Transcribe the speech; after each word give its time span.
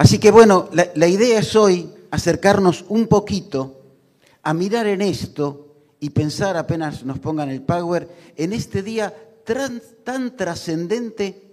Así 0.00 0.18
que 0.18 0.30
bueno, 0.30 0.70
la, 0.72 1.06
idea 1.08 1.40
es 1.40 1.54
hoy 1.54 1.92
acercarnos 2.10 2.86
un 2.88 3.06
poquito 3.06 3.82
a 4.42 4.54
mirar 4.54 4.86
en 4.86 5.02
esto 5.02 5.74
y 6.00 6.08
pensar, 6.08 6.56
apenas 6.56 7.04
nos 7.04 7.18
pongan 7.18 7.50
el 7.50 7.60
power, 7.60 8.08
en 8.34 8.54
este 8.54 8.82
día 8.82 9.14
tan, 9.44 10.34
trascendente 10.38 11.52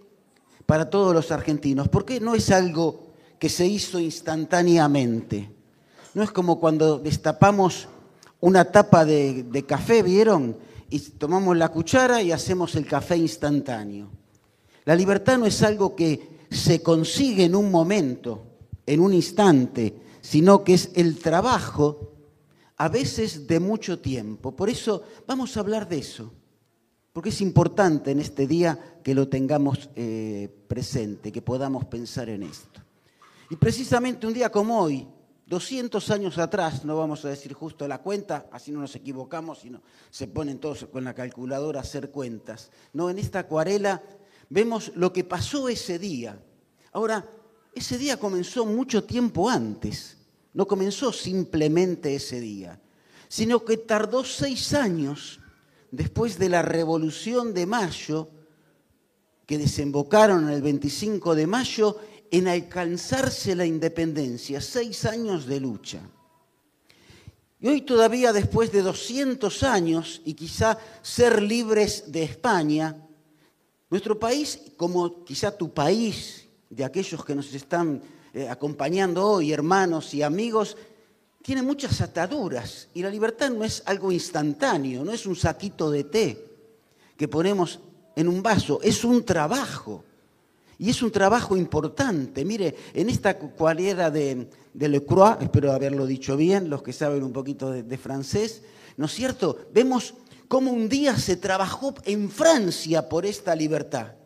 para 0.66 0.90
todos 0.90 1.14
los 1.14 1.30
argentinos. 1.34 1.90
Porque 1.90 2.22
no 2.22 2.36
es 2.36 2.50
algo 2.50 3.08
que 3.38 3.50
se 3.50 3.68
hizo 3.68 4.00
instantáneamente. 4.00 5.52
No 6.14 6.24
es 6.24 6.32
como 6.32 6.58
cuando 6.58 7.00
destapamos 7.00 7.90
una 8.40 8.64
tapa 8.72 9.04
de 9.04 9.66
café, 9.68 10.02
¿vieron? 10.04 10.56
Y 10.90 11.02
tomamos 11.02 11.58
la 11.58 11.68
cuchara 11.68 12.22
y 12.22 12.32
hacemos 12.32 12.78
el 12.78 12.86
café 12.86 13.18
instantáneo. 13.18 14.08
La 14.86 14.96
libertad 14.96 15.38
no 15.38 15.48
es 15.48 15.62
algo 15.64 15.98
que 15.98 16.37
se 16.50 16.82
consigue 16.82 17.46
en 17.46 17.56
un 17.56 17.72
momento, 17.72 18.46
en 18.86 19.00
un 19.00 19.14
instante, 19.14 20.02
sino 20.22 20.64
que 20.64 20.74
es 20.74 20.92
el 20.96 21.20
trabajo 21.20 22.14
a 22.78 22.90
veces 22.90 23.48
de 23.48 23.60
mucho 23.60 24.00
tiempo. 24.00 24.56
Por 24.56 24.70
eso 24.70 25.04
vamos 25.26 25.58
a 25.58 25.62
hablar 25.62 25.88
de 25.88 26.00
eso, 26.00 26.32
porque 27.12 27.30
es 27.30 27.42
importante 27.42 28.12
en 28.12 28.20
este 28.20 28.48
día 28.48 29.00
que 29.04 29.16
lo 29.16 29.28
tengamos 29.28 29.90
eh, 29.96 30.50
presente, 30.68 31.32
que 31.32 31.42
podamos 31.42 31.86
pensar 31.86 32.30
en 32.30 32.44
esto. 32.44 32.82
Y 33.50 33.56
precisamente 33.56 34.28
un 34.28 34.34
día 34.34 34.52
como 34.52 34.80
hoy, 34.80 35.08
200 35.48 36.12
años 36.12 36.38
atrás, 36.38 36.84
no 36.84 36.98
vamos 36.98 37.24
a 37.24 37.30
decir 37.30 37.54
justo 37.54 37.88
la 37.88 38.00
cuenta, 38.00 38.48
así 38.52 38.72
no 38.72 38.82
nos 38.82 38.96
equivocamos, 38.96 39.60
sino 39.60 39.82
se 40.10 40.28
ponen 40.28 40.60
todos 40.60 40.86
con 40.92 41.06
la 41.06 41.14
calculadora 41.14 41.80
a 41.80 41.84
hacer 41.84 42.12
cuentas. 42.12 42.70
No, 42.92 43.10
en 43.10 43.18
esta 43.18 43.40
acuarela 43.40 44.04
vemos 44.50 44.92
lo 44.96 45.14
que 45.14 45.24
pasó 45.24 45.70
ese 45.70 46.00
día. 46.00 46.38
Ahora, 46.98 47.24
ese 47.76 47.96
día 48.00 48.18
comenzó 48.18 48.66
mucho 48.66 49.04
tiempo 49.04 49.48
antes 49.48 50.18
no 50.56 50.68
comenzó 50.68 51.14
simplemente 51.14 52.16
ese 52.16 52.42
día, 52.42 52.82
sino 53.28 53.64
que 53.64 53.78
tardó 53.78 54.24
seis 54.24 54.74
años 54.74 55.40
después 55.92 56.40
de 56.40 56.50
la 56.50 56.64
Revolución 56.64 57.54
de 57.54 57.68
Mayo, 57.68 58.30
que 59.46 59.60
desembocaron 59.60 60.50
el 60.50 60.64
25 60.64 61.36
de 61.36 61.46
mayo, 61.46 62.00
en 62.32 62.48
alcanzarse 62.48 63.56
la 63.56 63.68
independencia, 63.68 64.60
seis 64.60 65.06
años 65.06 65.46
de 65.46 65.60
lucha. 65.60 66.00
Y 67.60 67.68
hoy 67.68 67.82
todavía 67.82 68.34
después 68.34 68.72
de 68.72 68.82
200 68.82 69.62
años 69.62 70.24
y 70.26 70.34
quizá 70.34 70.80
ser 71.04 71.44
libres 71.44 72.12
de 72.12 72.24
España, 72.24 73.08
nuestro 73.92 74.18
país, 74.18 74.60
como 74.76 75.24
quizá 75.24 75.56
tu 75.56 75.72
país, 75.72 76.47
de 76.70 76.84
aquellos 76.84 77.24
que 77.24 77.36
nos 77.36 77.54
están 77.54 78.02
eh, 78.34 78.48
acompañando 78.50 79.26
hoy, 79.26 79.52
hermanos 79.52 80.14
y 80.14 80.22
amigos, 80.22 80.78
tiene 81.42 81.62
muchas 81.62 82.02
ataduras 82.02 82.90
y 82.94 83.02
la 83.02 83.10
libertad 83.10 83.50
no 83.50 83.64
es 83.64 83.82
algo 83.86 84.12
instantáneo, 84.12 85.06
no 85.06 85.14
es 85.14 85.26
un 85.26 85.36
saquito 85.36 85.90
de 85.90 86.04
té 86.04 86.46
que 87.16 87.28
ponemos 87.28 87.80
en 88.16 88.28
un 88.28 88.44
vaso, 88.44 88.80
es 88.84 89.04
un 89.04 89.24
trabajo. 89.24 90.04
Y 90.80 90.92
es 90.92 91.02
un 91.02 91.10
trabajo 91.10 91.58
importante. 91.58 92.46
Mire, 92.46 92.76
en 92.94 93.10
esta 93.10 93.36
cualera 93.38 94.12
de, 94.12 94.48
de 94.74 94.88
Le 94.88 95.04
Croix, 95.04 95.42
espero 95.42 95.72
haberlo 95.72 96.06
dicho 96.06 96.38
bien, 96.38 96.70
los 96.70 96.84
que 96.84 96.94
saben 96.94 97.24
un 97.24 97.34
poquito 97.34 97.72
de, 97.72 97.82
de 97.82 97.98
francés, 97.98 98.62
¿no 98.96 99.08
es 99.08 99.14
cierto? 99.14 99.58
Vemos 99.74 100.14
cómo 100.48 100.72
un 100.72 100.88
día 100.88 101.18
se 101.18 101.38
trabajó 101.38 101.96
en 102.06 102.30
Francia 102.30 103.10
por 103.10 103.26
esta 103.26 103.56
libertad. 103.56 104.17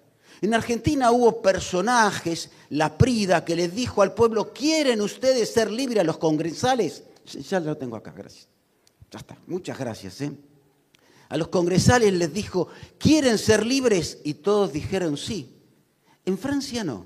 En 0.42 0.56
Argentina 0.56 1.12
hubo 1.12 1.42
personajes, 1.42 2.50
la 2.70 2.98
Prida, 2.98 3.46
que 3.46 3.56
les 3.56 3.76
dijo 3.76 4.02
al 4.02 4.16
pueblo, 4.16 4.52
¿quieren 4.54 5.00
ustedes 5.02 5.54
ser 5.54 5.70
libres 5.70 6.00
a 6.00 6.04
los 6.04 6.18
congresales? 6.18 7.04
Ya 7.48 7.60
lo 7.60 7.78
tengo 7.78 7.96
acá, 7.96 8.12
gracias. 8.12 8.48
Ya 9.12 9.20
está, 9.20 9.38
muchas 9.46 9.78
gracias. 9.78 10.20
¿eh? 10.22 10.32
A 11.30 11.38
los 11.38 11.50
congresales 11.50 12.12
les 12.14 12.34
dijo, 12.34 12.70
¿quieren 12.98 13.38
ser 13.38 13.66
libres? 13.66 14.18
Y 14.24 14.36
todos 14.36 14.74
dijeron 14.74 15.16
sí. 15.16 15.48
En 16.26 16.40
Francia 16.40 16.84
no. 16.84 17.06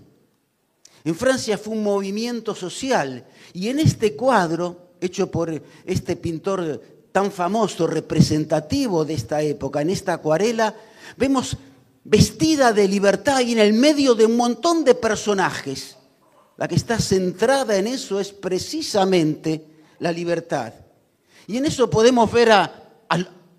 En 1.03 1.16
Francia 1.16 1.57
fue 1.57 1.75
un 1.75 1.84
movimiento 1.84 2.56
social 2.56 3.28
y 3.53 3.67
en 3.67 3.79
este 3.79 4.16
cuadro, 4.16 4.94
hecho 5.02 5.29
por 5.29 5.62
este 5.85 6.16
pintor 6.16 6.81
tan 7.12 7.31
famoso, 7.31 7.85
representativo 7.85 9.06
de 9.06 9.13
esta 9.13 9.41
época, 9.41 9.81
en 9.81 9.90
esta 9.90 10.13
acuarela, 10.13 10.75
vemos 11.17 11.57
vestida 12.05 12.71
de 12.71 12.88
libertad 12.88 13.41
y 13.41 13.51
en 13.53 13.59
el 13.59 13.73
medio 13.73 14.16
de 14.16 14.25
un 14.25 14.38
montón 14.38 14.85
de 14.85 14.95
personajes. 14.95 15.97
La 16.55 16.67
que 16.67 16.75
está 16.75 16.99
centrada 16.99 17.75
en 17.75 17.88
eso 17.88 18.19
es 18.19 18.31
precisamente 18.31 19.66
la 19.99 20.11
libertad. 20.11 20.71
Y 21.47 21.57
en 21.57 21.66
eso 21.66 21.89
podemos 21.89 22.31
ver 22.31 22.51
a, 22.51 22.71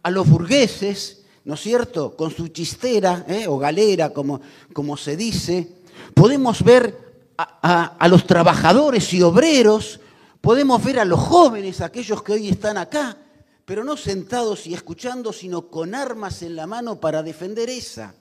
los 0.08 0.28
burgueses, 0.28 1.24
¿no 1.44 1.54
es 1.54 1.60
cierto?, 1.60 2.16
con 2.16 2.30
su 2.30 2.48
chistera 2.48 3.26
¿eh? 3.28 3.46
o 3.48 3.58
galera, 3.58 4.10
como, 4.10 4.40
como, 4.72 4.96
se 4.96 5.16
dice. 5.16 5.68
Podemos 6.14 6.62
ver 6.62 6.96
a 7.36 8.08
los 8.08 8.26
trabajadores 8.26 9.12
y 9.12 9.22
obreros, 9.22 10.00
podemos 10.40 10.82
ver 10.82 11.00
a 11.00 11.04
los 11.04 11.20
jóvenes, 11.20 11.80
aquellos 11.80 12.22
que 12.22 12.32
hoy 12.32 12.48
están 12.48 12.78
acá, 12.78 13.16
pero 13.64 13.82
no 13.82 13.96
sentados 13.96 14.66
y 14.68 14.74
escuchando, 14.74 15.32
sino 15.32 15.68
con 15.68 15.96
armas 15.96 16.42
en 16.42 16.54
la 16.54 16.68
mano 16.68 17.00
para 17.00 17.24
defender 17.24 17.68
esa. 17.68 18.14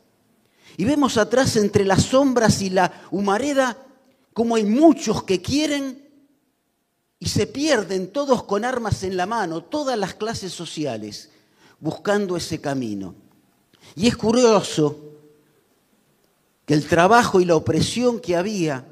Y 0.78 0.86
vemos 0.86 1.18
atrás 1.18 1.56
entre 1.56 1.86
las 1.86 2.04
sombras 2.04 2.62
y 2.62 2.70
la 2.70 3.04
humareda 3.12 3.78
como 4.34 4.56
hay 4.56 4.66
muchos 4.66 5.24
que 5.24 5.42
quieren 5.42 6.04
y 7.20 7.30
se 7.30 7.48
pierden 7.48 8.12
todos 8.12 8.44
con 8.44 8.66
armas 8.66 9.04
en 9.04 9.16
la 9.16 9.26
mano, 9.26 9.64
todas 9.64 9.98
las 9.98 10.14
clases 10.14 10.52
sociales, 10.52 11.30
buscando 11.80 12.36
ese 12.36 12.60
camino. 12.60 13.16
Y 13.96 14.08
es 14.08 14.18
curioso 14.18 15.00
que 16.66 16.74
el 16.74 16.86
trabajo 16.88 17.40
y 17.40 17.46
la 17.46 17.56
opresión 17.56 18.20
que 18.20 18.36
había 18.36 18.86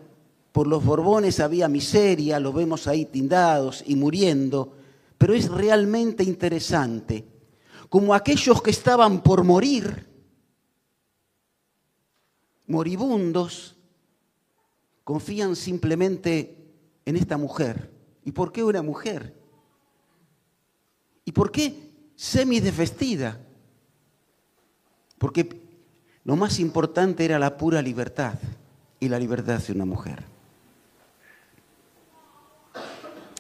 por 0.54 0.68
los 0.68 0.86
Borbones 0.86 1.40
había 1.40 1.68
miseria, 1.68 2.40
los 2.40 2.54
vemos 2.54 2.88
ahí 2.88 3.06
tindados 3.06 3.84
y 3.86 3.96
muriendo, 3.96 4.74
pero 5.18 5.34
es 5.34 5.50
realmente 5.50 6.24
interesante 6.24 7.26
como 7.90 8.16
aquellos 8.16 8.62
que 8.62 8.72
estaban 8.72 9.22
por 9.22 9.44
morir, 9.44 10.08
moribundos, 12.68 13.76
confían 15.04 15.56
simplemente 15.56 16.58
en 17.06 17.16
esta 17.16 17.38
mujer. 17.38 17.92
¿Y 18.26 18.32
por 18.32 18.52
qué 18.52 18.64
una 18.64 18.82
mujer? 18.82 19.34
¿Y 21.26 21.32
por 21.32 21.52
qué 21.52 21.92
semidesvestida? 22.16 23.40
Porque 25.18 25.62
lo 26.24 26.36
más 26.36 26.60
importante 26.60 27.26
era 27.26 27.40
la 27.40 27.58
pura 27.58 27.82
libertad 27.82 28.36
y 29.00 29.10
la 29.10 29.20
libertad 29.20 29.62
de 29.62 29.74
una 29.74 29.86
mujer. 29.86 30.24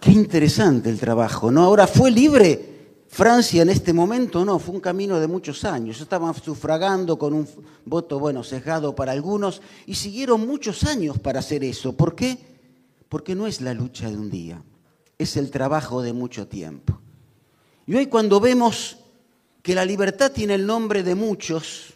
Qué 0.01 0.11
interesante 0.11 0.90
el 0.90 1.00
trabajo, 1.00 1.50
¿no? 1.50 1.63
Ahora 1.63 1.88
fue 1.88 2.11
libre 2.11 2.72
Francia 3.13 3.62
en 3.62 3.69
este 3.69 3.94
momento 3.94 4.44
no, 4.44 4.57
fue 4.57 4.74
un 4.74 4.81
camino 4.81 5.19
de 5.19 5.28
muchos 5.28 5.66
años. 5.66 6.01
Estaban 6.01 6.34
sufragando 6.34 7.16
con 7.19 7.35
un 7.35 7.47
voto, 7.85 8.18
bueno, 8.18 8.44
sesgado 8.44 8.96
para 8.96 9.12
algunos 9.12 9.62
y 9.85 9.94
siguieron 9.94 10.47
muchos 10.47 10.84
años 10.84 11.19
para 11.19 11.38
hacer 11.38 11.63
eso. 11.63 11.96
¿Por 11.96 12.16
qué? 12.16 12.40
Porque 13.09 13.35
no 13.35 13.46
es 13.46 13.62
la 13.62 13.75
lucha 13.75 14.09
de 14.09 14.18
un 14.18 14.31
día, 14.31 14.63
es 15.19 15.38
el 15.38 15.52
trabajo 15.52 16.02
de 16.02 16.12
mucho 16.12 16.47
tiempo. 16.47 17.00
Y 17.85 17.94
hoy 17.94 18.07
cuando 18.07 18.40
vemos 18.40 18.97
que 19.62 19.75
la 19.75 19.85
libertad 19.85 20.31
tiene 20.31 20.56
el 20.56 20.66
nombre 20.66 21.03
de 21.03 21.13
muchos 21.13 21.94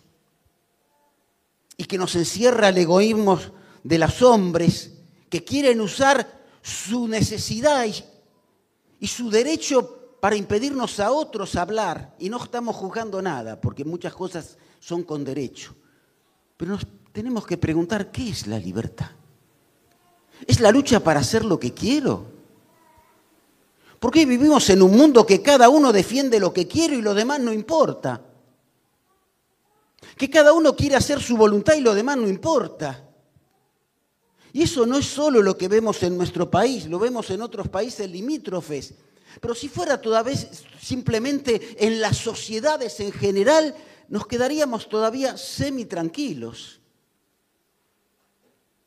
y 1.77 1.85
que 1.85 1.97
nos 1.97 2.16
encierra 2.16 2.69
el 2.69 2.77
egoísmo 2.77 3.39
de 3.83 3.97
los 3.97 4.22
hombres 4.22 4.91
que 5.31 5.44
quieren 5.44 5.81
usar 5.81 6.44
su 6.62 7.07
necesidad 7.07 7.88
y, 7.88 8.03
y 9.00 9.07
su 9.07 9.31
derecho 9.31 9.96
para 10.19 10.35
impedirnos 10.35 10.99
a 10.99 11.11
otros 11.11 11.55
hablar, 11.55 12.15
y 12.19 12.29
no 12.29 12.41
estamos 12.41 12.75
juzgando 12.75 13.21
nada, 13.21 13.59
porque 13.61 13.85
muchas 13.85 14.13
cosas 14.13 14.57
son 14.79 15.03
con 15.03 15.23
derecho, 15.23 15.75
pero 16.55 16.71
nos 16.71 16.87
tenemos 17.11 17.45
que 17.45 17.57
preguntar, 17.57 18.11
¿qué 18.11 18.29
es 18.29 18.47
la 18.47 18.59
libertad? 18.59 19.11
¿Es 20.45 20.59
la 20.59 20.71
lucha 20.71 20.99
para 20.99 21.19
hacer 21.19 21.43
lo 21.43 21.59
que 21.59 21.73
quiero? 21.73 22.37
Porque 23.99 24.25
vivimos 24.25 24.69
en 24.69 24.81
un 24.81 24.91
mundo 24.91 25.25
que 25.25 25.41
cada 25.41 25.69
uno 25.69 25.91
defiende 25.91 26.39
lo 26.39 26.53
que 26.53 26.67
quiere 26.67 26.95
y 26.95 27.01
lo 27.01 27.13
demás 27.13 27.39
no 27.39 27.51
importa. 27.51 28.21
Que 30.15 30.29
cada 30.29 30.53
uno 30.53 30.75
quiere 30.75 30.95
hacer 30.95 31.21
su 31.21 31.35
voluntad 31.35 31.73
y 31.75 31.81
lo 31.81 31.95
demás 31.95 32.17
no 32.17 32.27
importa. 32.27 33.03
Y 34.53 34.63
eso 34.63 34.85
no 34.85 34.97
es 34.97 35.05
solo 35.05 35.41
lo 35.41 35.57
que 35.57 35.67
vemos 35.67 36.01
en 36.03 36.17
nuestro 36.17 36.49
país, 36.49 36.85
lo 36.87 36.99
vemos 36.99 37.29
en 37.29 37.41
otros 37.41 37.67
países 37.67 38.09
limítrofes. 38.09 38.93
Pero 39.39 39.56
si 39.56 39.69
fuera 39.69 40.01
todavía 40.01 40.36
simplemente 40.81 41.75
en 41.86 42.01
las 42.01 42.18
sociedades 42.18 43.00
en 43.00 43.12
general, 43.12 43.75
nos 44.10 44.28
quedaríamos 44.28 44.89
todavía 44.89 45.38
semi-tranquilos. 45.38 46.80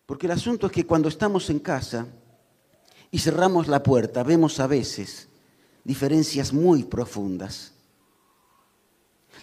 Porque 0.07 0.27
el 0.27 0.33
asunto 0.33 0.67
es 0.67 0.73
que 0.73 0.87
cuando 0.87 1.09
estamos 1.09 1.51
en 1.51 1.61
casa 1.61 2.07
y 3.11 3.19
cerramos 3.19 3.69
la 3.69 3.83
puerta, 3.83 4.23
vemos 4.23 4.59
a 4.61 4.67
veces 4.67 5.29
diferencias 5.85 6.53
muy 6.53 6.85
profundas. 6.85 7.73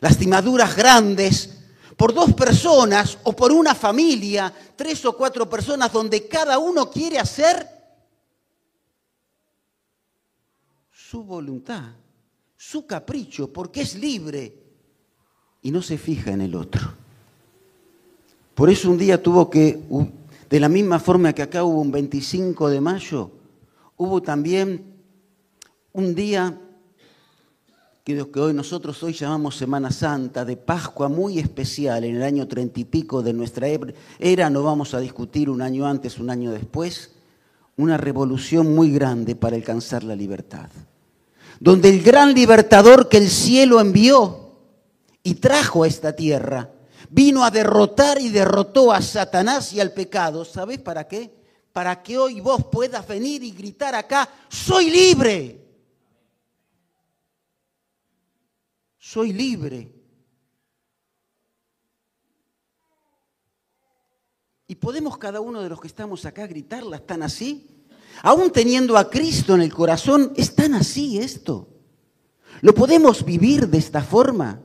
Lastimaduras 0.01 0.75
grandes 0.75 1.51
por 1.95 2.13
dos 2.13 2.33
personas 2.33 3.17
o 3.23 3.33
por 3.33 3.51
una 3.51 3.73
familia, 3.73 4.53
tres 4.75 5.03
o 5.05 5.15
cuatro 5.15 5.49
personas, 5.49 5.91
donde 5.91 6.27
cada 6.27 6.59
uno 6.59 6.91
quiere 6.91 7.17
hacer 7.17 7.76
su 11.09 11.23
voluntad, 11.23 11.93
su 12.57 12.85
capricho, 12.85 13.53
porque 13.53 13.79
es 13.79 13.95
libre 13.95 14.53
y 15.61 15.71
no 15.71 15.81
se 15.81 15.97
fija 15.97 16.31
en 16.31 16.41
el 16.41 16.53
otro. 16.53 16.81
Por 18.53 18.69
eso 18.69 18.89
un 18.89 18.97
día 18.97 19.23
tuvo 19.23 19.49
que, 19.49 19.79
de 20.49 20.59
la 20.59 20.67
misma 20.67 20.99
forma 20.99 21.31
que 21.31 21.43
acá 21.43 21.63
hubo 21.63 21.79
un 21.79 21.93
25 21.93 22.69
de 22.69 22.81
mayo, 22.81 23.31
hubo 23.95 24.21
también 24.21 24.83
un 25.93 26.13
día 26.13 26.59
que 28.03 28.21
hoy 28.35 28.53
nosotros 28.53 29.01
hoy 29.01 29.13
llamamos 29.13 29.55
Semana 29.55 29.91
Santa, 29.91 30.43
de 30.43 30.57
Pascua 30.57 31.07
muy 31.07 31.39
especial, 31.39 32.03
en 32.03 32.17
el 32.17 32.23
año 32.23 32.49
treinta 32.49 32.81
y 32.81 32.85
pico 32.85 33.23
de 33.23 33.31
nuestra 33.31 33.69
era, 34.19 34.49
no 34.49 34.61
vamos 34.61 34.93
a 34.93 34.99
discutir 34.99 35.49
un 35.49 35.61
año 35.61 35.87
antes, 35.87 36.19
un 36.19 36.29
año 36.29 36.51
después, 36.51 37.13
una 37.77 37.95
revolución 37.95 38.75
muy 38.75 38.91
grande 38.91 39.37
para 39.37 39.55
alcanzar 39.55 40.03
la 40.03 40.15
libertad. 40.15 40.69
Donde 41.59 41.89
el 41.89 42.03
gran 42.03 42.33
libertador 42.33 43.09
que 43.09 43.17
el 43.17 43.29
cielo 43.29 43.79
envió 43.79 44.51
y 45.23 45.35
trajo 45.35 45.83
a 45.83 45.87
esta 45.87 46.15
tierra, 46.15 46.71
vino 47.09 47.43
a 47.43 47.51
derrotar 47.51 48.21
y 48.21 48.29
derrotó 48.29 48.91
a 48.91 49.01
Satanás 49.01 49.73
y 49.73 49.79
al 49.79 49.93
pecado. 49.93 50.45
¿Sabes 50.45 50.79
para 50.79 51.07
qué? 51.07 51.31
Para 51.73 52.01
que 52.01 52.17
hoy 52.17 52.39
vos 52.39 52.65
puedas 52.71 53.07
venir 53.07 53.43
y 53.43 53.51
gritar 53.51 53.95
acá, 53.95 54.29
soy 54.49 54.89
libre. 54.89 55.67
soy 59.07 59.31
libre. 59.31 59.89
Y 64.67 64.75
podemos 64.75 65.17
cada 65.17 65.39
uno 65.39 65.61
de 65.61 65.69
los 65.69 65.79
que 65.79 65.87
estamos 65.87 66.25
acá 66.25 66.45
gritarla, 66.45 66.97
¿están 66.97 67.23
así? 67.23 67.76
Aún 68.23 68.51
teniendo 68.51 68.97
a 68.97 69.09
Cristo 69.09 69.55
en 69.55 69.61
el 69.61 69.73
corazón, 69.73 70.33
¿es 70.35 70.55
tan 70.55 70.73
así 70.73 71.19
esto? 71.19 71.67
¿Lo 72.61 72.73
podemos 72.73 73.23
vivir 73.23 73.67
de 73.67 73.77
esta 73.77 74.01
forma? 74.01 74.61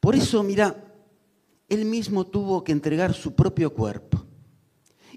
Por 0.00 0.14
eso, 0.14 0.42
mira, 0.42 0.84
Él 1.68 1.84
mismo 1.84 2.26
tuvo 2.26 2.62
que 2.62 2.72
entregar 2.72 3.12
su 3.14 3.34
propio 3.34 3.72
cuerpo 3.72 4.24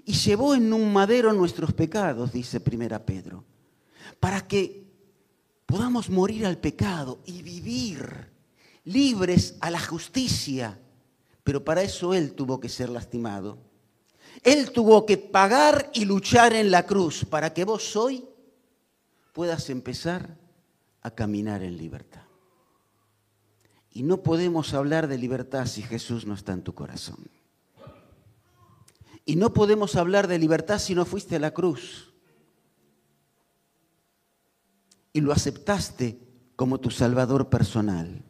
y 0.04 0.12
llevó 0.12 0.54
en 0.54 0.72
un 0.72 0.92
madero 0.92 1.32
nuestros 1.32 1.72
pecados, 1.72 2.32
dice 2.32 2.58
Primera 2.58 3.04
Pedro, 3.04 3.44
para 4.18 4.46
que 4.46 4.84
podamos 5.66 6.10
morir 6.10 6.46
al 6.46 6.58
pecado 6.58 7.20
y 7.24 7.42
vivir 7.42 8.30
libres 8.84 9.56
a 9.60 9.70
la 9.70 9.80
justicia. 9.80 10.80
Pero 11.44 11.64
para 11.64 11.82
eso 11.82 12.12
Él 12.14 12.32
tuvo 12.32 12.58
que 12.58 12.68
ser 12.68 12.88
lastimado. 12.88 13.69
Él 14.42 14.72
tuvo 14.72 15.04
que 15.06 15.18
pagar 15.18 15.90
y 15.92 16.04
luchar 16.04 16.54
en 16.54 16.70
la 16.70 16.86
cruz 16.86 17.24
para 17.24 17.52
que 17.52 17.64
vos 17.64 17.94
hoy 17.96 18.24
puedas 19.32 19.68
empezar 19.70 20.36
a 21.02 21.10
caminar 21.10 21.62
en 21.62 21.76
libertad. 21.76 22.22
Y 23.92 24.02
no 24.02 24.22
podemos 24.22 24.72
hablar 24.72 25.08
de 25.08 25.18
libertad 25.18 25.66
si 25.66 25.82
Jesús 25.82 26.26
no 26.26 26.34
está 26.34 26.52
en 26.52 26.62
tu 26.62 26.74
corazón. 26.74 27.18
Y 29.24 29.36
no 29.36 29.52
podemos 29.52 29.96
hablar 29.96 30.28
de 30.28 30.38
libertad 30.38 30.78
si 30.78 30.94
no 30.94 31.04
fuiste 31.04 31.36
a 31.36 31.40
la 31.40 31.52
cruz 31.52 32.10
y 35.12 35.20
lo 35.20 35.32
aceptaste 35.32 36.18
como 36.56 36.78
tu 36.78 36.90
Salvador 36.90 37.48
personal. 37.48 38.22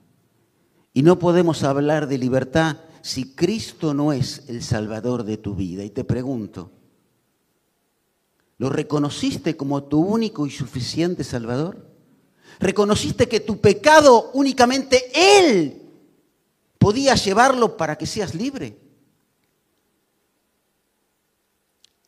Y 0.93 1.03
no 1.03 1.19
podemos 1.19 1.63
hablar 1.63 2.07
de 2.07 2.19
libertad 2.19 2.79
si 3.03 3.35
Cristo 3.35 3.95
no 3.95 4.13
es 4.13 4.45
el 4.49 4.63
Salvador 4.63 5.25
de 5.25 5.37
tu 5.37 5.55
vida. 5.55 5.85
Y 5.85 5.91
te 5.91 6.05
pregunto, 6.05 6.71
¿lo 8.59 8.69
reconociste 8.71 9.57
como 9.57 9.85
tu 9.85 10.01
único 10.01 10.47
y 10.47 10.51
suficiente 10.51 11.25
Salvador? 11.25 11.87
¿Reconociste 12.59 13.29
que 13.29 13.41
tu 13.41 13.61
pecado 13.61 14.31
únicamente 14.35 15.11
Él 15.15 15.83
podía 16.79 17.15
llevarlo 17.15 17.77
para 17.77 17.97
que 17.97 18.07
seas 18.07 18.35
libre? 18.35 18.79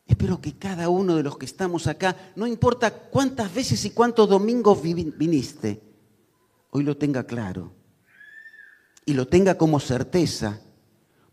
Espero 0.05 0.39
que 0.39 0.57
cada 0.57 0.89
uno 0.89 1.15
de 1.15 1.23
los 1.23 1.37
que 1.37 1.45
estamos 1.45 1.87
acá, 1.87 2.15
no 2.35 2.45
importa 2.45 2.93
cuántas 2.93 3.53
veces 3.53 3.83
y 3.85 3.91
cuántos 3.91 4.29
domingos 4.29 4.81
viniste, 4.81 5.81
hoy 6.69 6.83
lo 6.83 6.97
tenga 6.97 7.23
claro 7.23 7.73
y 9.05 9.13
lo 9.13 9.27
tenga 9.27 9.57
como 9.57 9.79
certeza, 9.79 10.61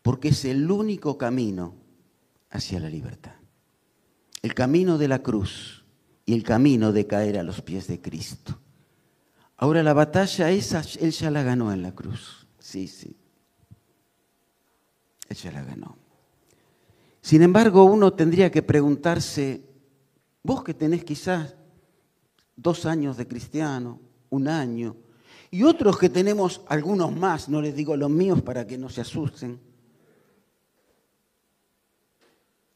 porque 0.03 0.29
es 0.29 0.45
el 0.45 0.71
único 0.71 1.19
camino 1.19 1.75
hacia 2.51 2.81
la 2.81 2.89
libertad. 2.89 3.35
El 4.43 4.55
camino 4.55 4.99
de 4.99 5.09
la 5.09 5.23
cruz 5.23 5.85
y 6.25 6.35
el 6.35 6.43
camino 6.43 6.93
de 6.93 7.07
caer 7.07 7.39
a 7.39 7.43
los 7.43 7.61
pies 7.61 7.87
de 7.87 8.01
Cristo. 8.01 8.59
Ahora 9.57 9.83
la 9.83 9.93
batalla 9.93 10.51
esa, 10.51 10.83
Él 11.01 11.11
ya 11.11 11.31
la 11.31 11.43
ganó 11.43 11.73
en 11.73 11.83
la 11.83 11.95
cruz. 11.95 12.47
Sí, 12.59 12.87
sí. 12.87 13.17
Él 15.29 15.37
ya 15.37 15.53
la 15.53 15.63
ganó. 15.63 15.99
Sin 17.21 17.43
embargo, 17.43 17.85
uno 17.85 18.15
tendría 18.15 18.51
que 18.51 18.63
preguntarse, 18.63 19.63
vos 20.43 20.65
que 20.65 20.73
tenés 20.73 21.05
quizás 21.05 21.55
dos 22.57 22.87
años 22.87 23.19
de 23.19 23.29
cristiano, 23.29 24.01
un 24.31 24.49
año, 24.49 24.97
y 25.51 25.65
otros 25.65 25.99
que 25.99 26.09
tenemos 26.09 26.63
algunos 26.69 27.15
más, 27.15 27.49
no 27.49 27.61
les 27.61 27.75
digo 27.75 27.97
los 27.97 28.11
míos 28.11 28.41
para 28.41 28.67
que 28.67 28.79
no 28.79 28.89
se 28.89 29.03
asusten, 29.03 29.61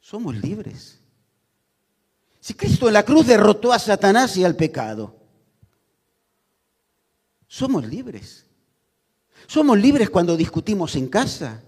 somos 0.05 0.37
libres. 0.37 0.99
Si 2.39 2.53
Cristo 2.53 2.89
en 2.89 2.93
la 2.93 3.07
cruz 3.07 3.27
derrotó 3.27 3.73
a 3.73 3.79
Satanás 3.79 4.37
y 4.37 4.45
al 4.45 4.55
pecado, 4.55 5.17
somos 7.49 7.87
libres. 7.87 8.45
Somos 9.47 9.79
libres 9.79 10.11
cuando 10.11 10.37
discutimos 10.37 10.95
en 10.97 11.09
casa. 11.09 11.63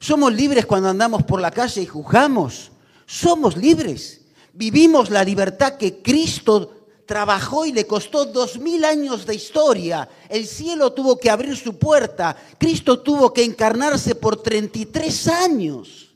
Somos 0.00 0.32
libres 0.34 0.66
cuando 0.66 0.88
andamos 0.88 1.22
por 1.22 1.40
la 1.40 1.52
calle 1.52 1.82
y 1.82 1.86
juzgamos. 1.86 2.72
Somos 3.06 3.56
libres. 3.56 4.22
Vivimos 4.52 5.08
la 5.10 5.22
libertad 5.22 5.76
que 5.76 6.02
Cristo 6.02 6.88
trabajó 7.06 7.64
y 7.64 7.72
le 7.72 7.86
costó 7.86 8.24
dos 8.24 8.58
mil 8.58 8.84
años 8.84 9.24
de 9.24 9.36
historia. 9.36 10.08
El 10.28 10.48
cielo 10.48 10.92
tuvo 10.92 11.16
que 11.16 11.30
abrir 11.30 11.56
su 11.56 11.78
puerta. 11.78 12.36
Cristo 12.58 12.98
tuvo 12.98 13.32
que 13.32 13.44
encarnarse 13.44 14.16
por 14.16 14.42
33 14.42 15.28
años. 15.28 16.06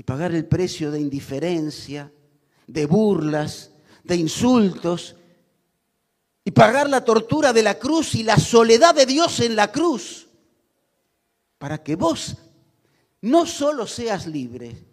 pagar 0.11 0.35
el 0.35 0.45
precio 0.45 0.91
de 0.91 0.99
indiferencia, 0.99 2.11
de 2.67 2.85
burlas, 2.85 3.71
de 4.03 4.17
insultos 4.17 5.15
y 6.43 6.51
pagar 6.51 6.89
la 6.89 7.05
tortura 7.05 7.53
de 7.53 7.63
la 7.63 7.79
cruz 7.79 8.15
y 8.15 8.23
la 8.23 8.35
soledad 8.35 8.93
de 8.93 9.05
Dios 9.05 9.39
en 9.39 9.55
la 9.55 9.71
cruz, 9.71 10.27
para 11.57 11.81
que 11.81 11.95
vos 11.95 12.35
no 13.21 13.45
solo 13.45 13.87
seas 13.87 14.27
libre, 14.27 14.85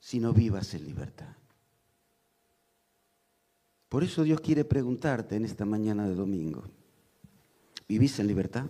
sino 0.00 0.32
vivas 0.32 0.72
en 0.72 0.86
libertad. 0.86 1.36
Por 3.90 4.02
eso 4.02 4.22
Dios 4.22 4.40
quiere 4.40 4.64
preguntarte 4.64 5.36
en 5.36 5.44
esta 5.44 5.66
mañana 5.66 6.08
de 6.08 6.14
domingo, 6.14 6.64
¿vivís 7.86 8.18
en 8.18 8.28
libertad? 8.28 8.64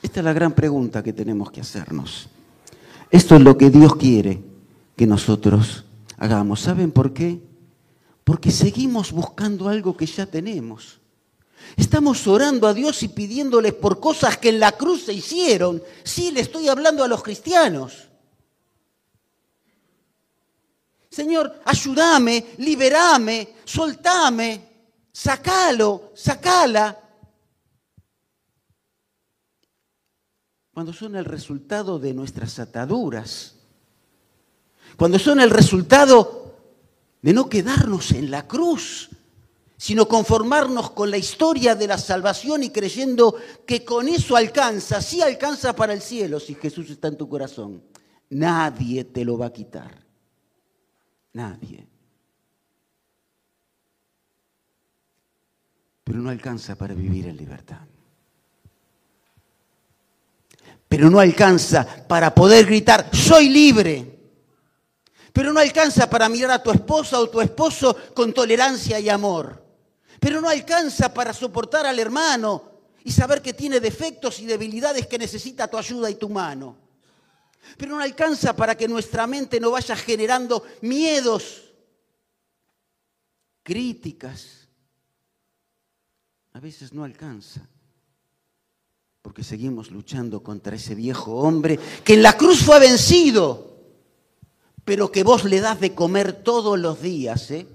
Esta 0.00 0.20
es 0.20 0.24
la 0.24 0.32
gran 0.32 0.54
pregunta 0.54 1.02
que 1.02 1.12
tenemos 1.12 1.50
que 1.50 1.60
hacernos. 1.60 2.28
Esto 3.12 3.36
es 3.36 3.42
lo 3.42 3.58
que 3.58 3.68
Dios 3.68 3.94
quiere 3.96 4.42
que 4.96 5.06
nosotros 5.06 5.84
hagamos. 6.16 6.60
¿Saben 6.60 6.90
por 6.90 7.12
qué? 7.12 7.42
Porque 8.24 8.50
seguimos 8.50 9.12
buscando 9.12 9.68
algo 9.68 9.94
que 9.94 10.06
ya 10.06 10.24
tenemos. 10.24 10.98
Estamos 11.76 12.26
orando 12.26 12.66
a 12.66 12.72
Dios 12.72 13.02
y 13.02 13.08
pidiéndole 13.08 13.74
por 13.74 14.00
cosas 14.00 14.38
que 14.38 14.48
en 14.48 14.60
la 14.60 14.72
cruz 14.72 15.04
se 15.04 15.12
hicieron. 15.12 15.82
Sí, 16.02 16.32
le 16.32 16.40
estoy 16.40 16.68
hablando 16.68 17.04
a 17.04 17.08
los 17.08 17.22
cristianos. 17.22 18.08
Señor, 21.10 21.60
ayúdame, 21.66 22.46
liberame, 22.56 23.56
soltame, 23.66 24.68
sacalo, 25.12 26.12
sacala. 26.14 26.98
Cuando 30.72 30.92
son 30.92 31.16
el 31.16 31.24
resultado 31.24 31.98
de 31.98 32.14
nuestras 32.14 32.58
ataduras, 32.58 33.56
cuando 34.96 35.18
son 35.18 35.40
el 35.40 35.50
resultado 35.50 36.56
de 37.20 37.32
no 37.32 37.48
quedarnos 37.48 38.12
en 38.12 38.30
la 38.30 38.46
cruz, 38.46 39.10
sino 39.76 40.06
conformarnos 40.06 40.92
con 40.92 41.10
la 41.10 41.18
historia 41.18 41.74
de 41.74 41.88
la 41.88 41.98
salvación 41.98 42.62
y 42.62 42.70
creyendo 42.70 43.36
que 43.66 43.84
con 43.84 44.08
eso 44.08 44.36
alcanza, 44.36 45.02
sí 45.02 45.20
alcanza 45.20 45.74
para 45.74 45.92
el 45.92 46.00
cielo 46.00 46.38
si 46.40 46.54
Jesús 46.54 46.88
está 46.88 47.08
en 47.08 47.16
tu 47.16 47.28
corazón. 47.28 47.82
Nadie 48.30 49.04
te 49.04 49.24
lo 49.24 49.36
va 49.36 49.46
a 49.46 49.52
quitar. 49.52 50.06
Nadie. 51.32 51.86
Pero 56.04 56.18
no 56.20 56.30
alcanza 56.30 56.76
para 56.76 56.94
vivir 56.94 57.26
en 57.26 57.36
libertad. 57.36 57.91
Pero 60.92 61.08
no 61.08 61.20
alcanza 61.20 61.86
para 62.06 62.34
poder 62.34 62.66
gritar, 62.66 63.08
soy 63.16 63.48
libre. 63.48 64.20
Pero 65.32 65.50
no 65.50 65.58
alcanza 65.58 66.10
para 66.10 66.28
mirar 66.28 66.50
a 66.50 66.62
tu 66.62 66.70
esposa 66.70 67.18
o 67.18 67.30
tu 67.30 67.40
esposo 67.40 67.96
con 68.12 68.34
tolerancia 68.34 69.00
y 69.00 69.08
amor. 69.08 69.64
Pero 70.20 70.42
no 70.42 70.50
alcanza 70.50 71.14
para 71.14 71.32
soportar 71.32 71.86
al 71.86 71.98
hermano 71.98 72.72
y 73.04 73.10
saber 73.10 73.40
que 73.40 73.54
tiene 73.54 73.80
defectos 73.80 74.38
y 74.40 74.44
debilidades 74.44 75.06
que 75.06 75.16
necesita 75.16 75.66
tu 75.66 75.78
ayuda 75.78 76.10
y 76.10 76.16
tu 76.16 76.28
mano. 76.28 76.76
Pero 77.78 77.96
no 77.96 78.02
alcanza 78.02 78.54
para 78.54 78.74
que 78.74 78.86
nuestra 78.86 79.26
mente 79.26 79.58
no 79.58 79.70
vaya 79.70 79.96
generando 79.96 80.62
miedos, 80.82 81.72
críticas. 83.62 84.68
A 86.52 86.60
veces 86.60 86.92
no 86.92 87.02
alcanza. 87.02 87.66
Porque 89.22 89.44
seguimos 89.44 89.92
luchando 89.92 90.42
contra 90.42 90.74
ese 90.74 90.96
viejo 90.96 91.36
hombre 91.36 91.78
que 92.04 92.14
en 92.14 92.22
la 92.22 92.36
cruz 92.36 92.60
fue 92.62 92.80
vencido, 92.80 93.76
pero 94.84 95.12
que 95.12 95.22
vos 95.22 95.44
le 95.44 95.60
das 95.60 95.80
de 95.80 95.94
comer 95.94 96.32
todos 96.42 96.78
los 96.78 97.00
días. 97.00 97.50
¿eh? 97.52 97.68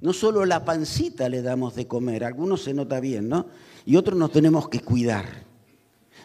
No 0.00 0.12
solo 0.12 0.44
la 0.44 0.64
pancita 0.64 1.28
le 1.28 1.40
damos 1.40 1.76
de 1.76 1.86
comer, 1.86 2.24
algunos 2.24 2.64
se 2.64 2.74
nota 2.74 2.98
bien, 2.98 3.28
¿no? 3.28 3.46
Y 3.86 3.94
otros 3.96 4.18
nos 4.18 4.32
tenemos 4.32 4.68
que 4.68 4.80
cuidar. 4.80 5.44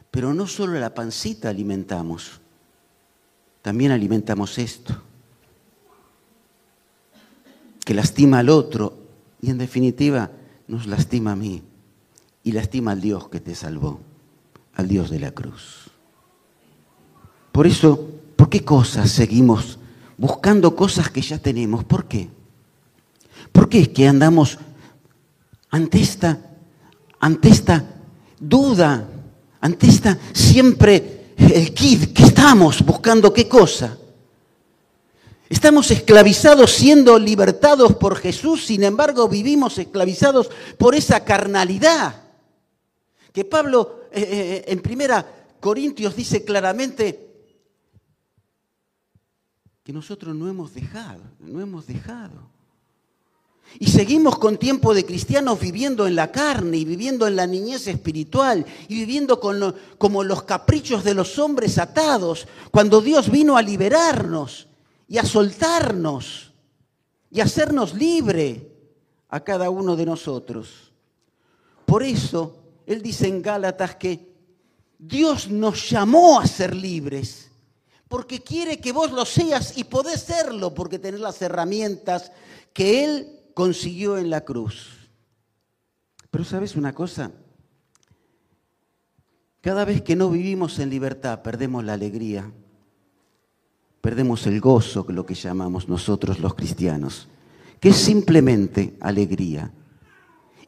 Pero 0.10 0.34
no 0.34 0.48
solo 0.48 0.80
la 0.80 0.96
pancita 0.96 1.50
alimentamos, 1.50 2.42
también 3.62 3.92
alimentamos 3.92 4.58
esto, 4.58 5.00
que 7.86 7.94
lastima 7.94 8.40
al 8.40 8.50
otro 8.50 8.98
y 9.40 9.52
en 9.52 9.60
definitiva 9.60 10.32
nos 10.68 10.88
lastima 10.88 11.34
a 11.34 11.36
mí 11.36 11.62
y 12.44 12.52
lastima 12.52 12.92
al 12.92 13.02
Dios 13.02 13.30
que 13.30 13.40
te 13.40 13.56
salvó, 13.56 14.00
al 14.76 14.88
Dios 14.88 15.10
de 15.10 15.20
la 15.20 15.32
cruz. 15.32 15.90
Por 17.52 17.68
eso, 17.68 18.10
¿por 18.36 18.50
qué 18.50 18.64
cosas 18.64 19.12
seguimos 19.12 19.80
buscando 20.18 20.76
cosas 20.76 21.10
que 21.10 21.22
ya 21.22 21.38
tenemos? 21.38 21.84
¿Por 21.84 22.06
qué? 22.06 22.30
¿Por 23.52 23.70
qué 23.70 23.82
es 23.82 23.90
que 23.90 24.08
andamos 24.08 24.58
ante 25.72 26.02
esta, 26.02 26.40
ante 27.20 27.50
esta 27.50 27.86
duda, 28.40 29.08
ante 29.62 29.88
esta 29.88 30.18
siempre 30.34 31.34
el 31.38 31.74
kid, 31.74 32.14
¿qué 32.14 32.24
estamos 32.24 32.84
buscando 32.86 33.34
qué 33.34 33.48
cosa? 33.48 33.98
Estamos 35.50 35.90
esclavizados 35.90 36.72
siendo 36.72 37.18
libertados 37.18 37.96
por 37.96 38.18
Jesús, 38.18 38.66
sin 38.66 38.84
embargo 38.84 39.28
vivimos 39.28 39.78
esclavizados 39.80 40.50
por 40.78 40.94
esa 40.94 41.24
carnalidad. 41.26 42.29
Que 43.32 43.46
Pablo 43.46 44.06
eh, 44.12 44.22
eh, 44.22 44.64
en 44.68 44.82
primera 44.82 45.26
Corintios 45.60 46.16
dice 46.16 46.44
claramente 46.44 47.28
que 49.84 49.94
nosotros 49.94 50.36
no 50.36 50.48
hemos 50.48 50.74
dejado, 50.74 51.24
no 51.40 51.62
hemos 51.62 51.88
dejado. 51.88 52.50
Y 53.78 53.88
seguimos 53.88 54.40
con 54.40 54.58
tiempo 54.58 54.96
de 54.96 55.06
cristianos 55.06 55.60
viviendo 55.60 56.08
en 56.08 56.16
la 56.16 56.32
carne 56.32 56.78
y 56.78 56.86
viviendo 56.86 57.28
en 57.28 57.36
la 57.36 57.46
niñez 57.46 57.86
espiritual 57.88 58.66
y 58.88 58.96
viviendo 58.96 59.40
como 59.40 60.24
los 60.24 60.44
caprichos 60.44 61.04
de 61.04 61.14
los 61.14 61.38
hombres 61.38 61.78
atados, 61.78 62.48
cuando 62.72 63.02
Dios 63.02 63.30
vino 63.30 63.58
a 63.58 63.62
liberarnos 63.62 64.68
y 65.08 65.20
a 65.20 65.24
soltarnos 65.24 66.52
y 67.30 67.42
a 67.42 67.44
hacernos 67.44 67.94
libre 67.94 68.72
a 69.30 69.40
cada 69.42 69.70
uno 69.70 69.96
de 69.96 70.06
nosotros. 70.06 70.92
Por 71.86 72.02
eso 72.02 72.59
él 72.90 73.04
dice 73.04 73.28
en 73.28 73.44
Gálatas 73.44 73.98
que 73.98 74.34
Dios 74.98 75.48
nos 75.48 75.92
llamó 75.92 76.40
a 76.40 76.48
ser 76.48 76.76
libres, 76.76 77.52
porque 78.08 78.42
quiere 78.42 78.80
que 78.80 78.92
vos 78.92 79.12
lo 79.12 79.26
seas 79.26 79.78
y 79.78 79.84
podés 79.84 80.22
serlo, 80.22 80.74
porque 80.74 80.98
tenés 80.98 81.20
las 81.20 81.40
herramientas 81.44 82.32
que 82.74 83.04
Él 83.06 83.42
consiguió 83.54 84.18
en 84.18 84.32
la 84.32 84.42
cruz. 84.42 85.08
Pero 86.32 86.44
sabes 86.44 86.76
una 86.76 86.96
cosa, 86.96 87.32
cada 89.62 89.86
vez 89.86 90.02
que 90.02 90.16
no 90.16 90.32
vivimos 90.32 90.80
en 90.80 90.90
libertad 90.90 91.44
perdemos 91.44 91.84
la 91.84 91.94
alegría, 91.94 92.52
perdemos 94.02 94.48
el 94.48 94.60
gozo, 94.60 95.06
lo 95.10 95.28
que 95.28 95.36
llamamos 95.36 95.88
nosotros 95.88 96.40
los 96.40 96.56
cristianos, 96.56 97.28
que 97.80 97.90
es 97.90 97.98
simplemente 97.98 98.98
alegría, 99.00 99.72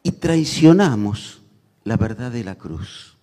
y 0.03 0.11
traicionamos 0.11 1.40
la 1.83 1.97
verdad 1.97 2.31
de 2.31 2.43
la 2.43 2.55
cruz. 2.55 3.17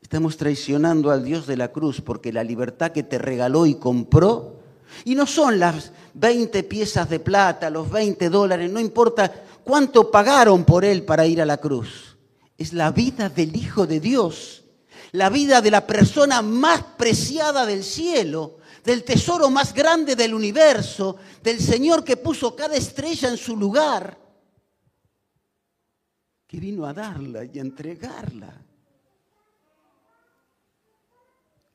Estamos 0.00 0.36
traicionando 0.36 1.10
al 1.10 1.24
Dios 1.24 1.46
de 1.46 1.56
la 1.56 1.72
cruz 1.72 2.00
porque 2.00 2.32
la 2.32 2.44
libertad 2.44 2.92
que 2.92 3.02
te 3.02 3.18
regaló 3.18 3.66
y 3.66 3.74
compró, 3.74 4.60
y 5.04 5.14
no 5.14 5.26
son 5.26 5.58
las 5.58 5.92
20 6.14 6.62
piezas 6.62 7.10
de 7.10 7.18
plata, 7.18 7.70
los 7.70 7.90
20 7.90 8.30
dólares, 8.30 8.70
no 8.70 8.78
importa 8.78 9.32
cuánto 9.64 10.10
pagaron 10.10 10.64
por 10.64 10.84
él 10.84 11.04
para 11.04 11.26
ir 11.26 11.42
a 11.42 11.46
la 11.46 11.56
cruz. 11.56 12.16
Es 12.56 12.72
la 12.72 12.92
vida 12.92 13.28
del 13.28 13.56
Hijo 13.56 13.86
de 13.86 14.00
Dios, 14.00 14.62
la 15.12 15.28
vida 15.28 15.60
de 15.60 15.72
la 15.72 15.86
persona 15.86 16.40
más 16.40 16.82
preciada 16.96 17.66
del 17.66 17.82
cielo, 17.82 18.58
del 18.84 19.02
tesoro 19.02 19.50
más 19.50 19.74
grande 19.74 20.14
del 20.14 20.32
universo, 20.32 21.16
del 21.42 21.60
Señor 21.60 22.04
que 22.04 22.16
puso 22.16 22.54
cada 22.54 22.76
estrella 22.76 23.28
en 23.28 23.36
su 23.36 23.56
lugar 23.56 24.25
que 26.46 26.60
vino 26.60 26.86
a 26.86 26.94
darla 26.94 27.44
y 27.44 27.58
a 27.58 27.62
entregarla 27.62 28.54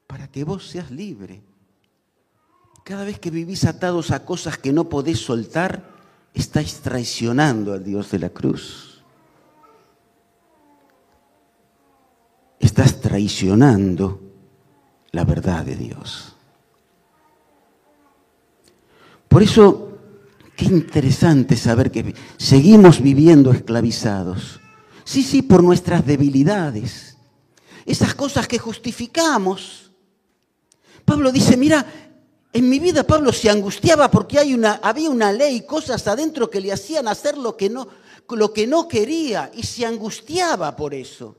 para 0.07 0.27
que 0.27 0.43
vos 0.43 0.67
seas 0.67 0.91
libre. 0.91 1.41
Cada 2.83 3.03
vez 3.03 3.19
que 3.19 3.31
vivís 3.31 3.65
atados 3.65 4.11
a 4.11 4.25
cosas 4.25 4.57
que 4.57 4.73
no 4.73 4.89
podés 4.89 5.19
soltar, 5.19 5.83
estáis 6.33 6.79
traicionando 6.81 7.73
al 7.73 7.83
Dios 7.83 8.11
de 8.11 8.19
la 8.19 8.29
cruz. 8.29 9.03
Estás 12.59 12.99
traicionando 13.01 14.21
la 15.11 15.25
verdad 15.25 15.65
de 15.65 15.75
Dios. 15.75 16.35
Por 19.27 19.43
eso, 19.43 19.97
qué 20.55 20.65
interesante 20.65 21.55
saber 21.55 21.91
que 21.91 22.13
seguimos 22.37 23.01
viviendo 23.01 23.51
esclavizados 23.51 24.60
Sí, 25.11 25.23
sí, 25.23 25.41
por 25.41 25.61
nuestras 25.61 26.05
debilidades. 26.05 27.17
Esas 27.85 28.15
cosas 28.15 28.47
que 28.47 28.57
justificamos. 28.57 29.91
Pablo 31.03 31.33
dice, 31.33 31.57
mira, 31.57 31.85
en 32.53 32.69
mi 32.69 32.79
vida 32.79 33.03
Pablo 33.03 33.33
se 33.33 33.49
angustiaba 33.49 34.09
porque 34.09 34.39
había 34.39 35.09
una 35.09 35.33
ley, 35.33 35.65
cosas 35.65 36.07
adentro 36.07 36.49
que 36.49 36.61
le 36.61 36.71
hacían 36.71 37.09
hacer 37.09 37.37
lo 37.37 37.57
que 37.57 37.69
no 37.69 38.87
quería 38.87 39.51
y 39.53 39.63
se 39.63 39.85
angustiaba 39.85 40.73
por 40.77 40.93
eso. 40.93 41.35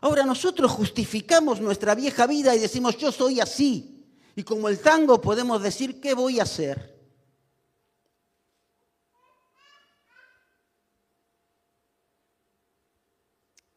Ahora 0.00 0.24
nosotros 0.24 0.72
justificamos 0.72 1.60
nuestra 1.60 1.94
vieja 1.94 2.26
vida 2.26 2.52
y 2.56 2.58
decimos, 2.58 2.96
yo 2.96 3.12
soy 3.12 3.38
así. 3.38 4.04
Y 4.34 4.42
como 4.42 4.68
el 4.68 4.80
tango 4.80 5.20
podemos 5.20 5.62
decir, 5.62 6.00
¿qué 6.00 6.14
voy 6.14 6.40
a 6.40 6.42
hacer? 6.42 6.95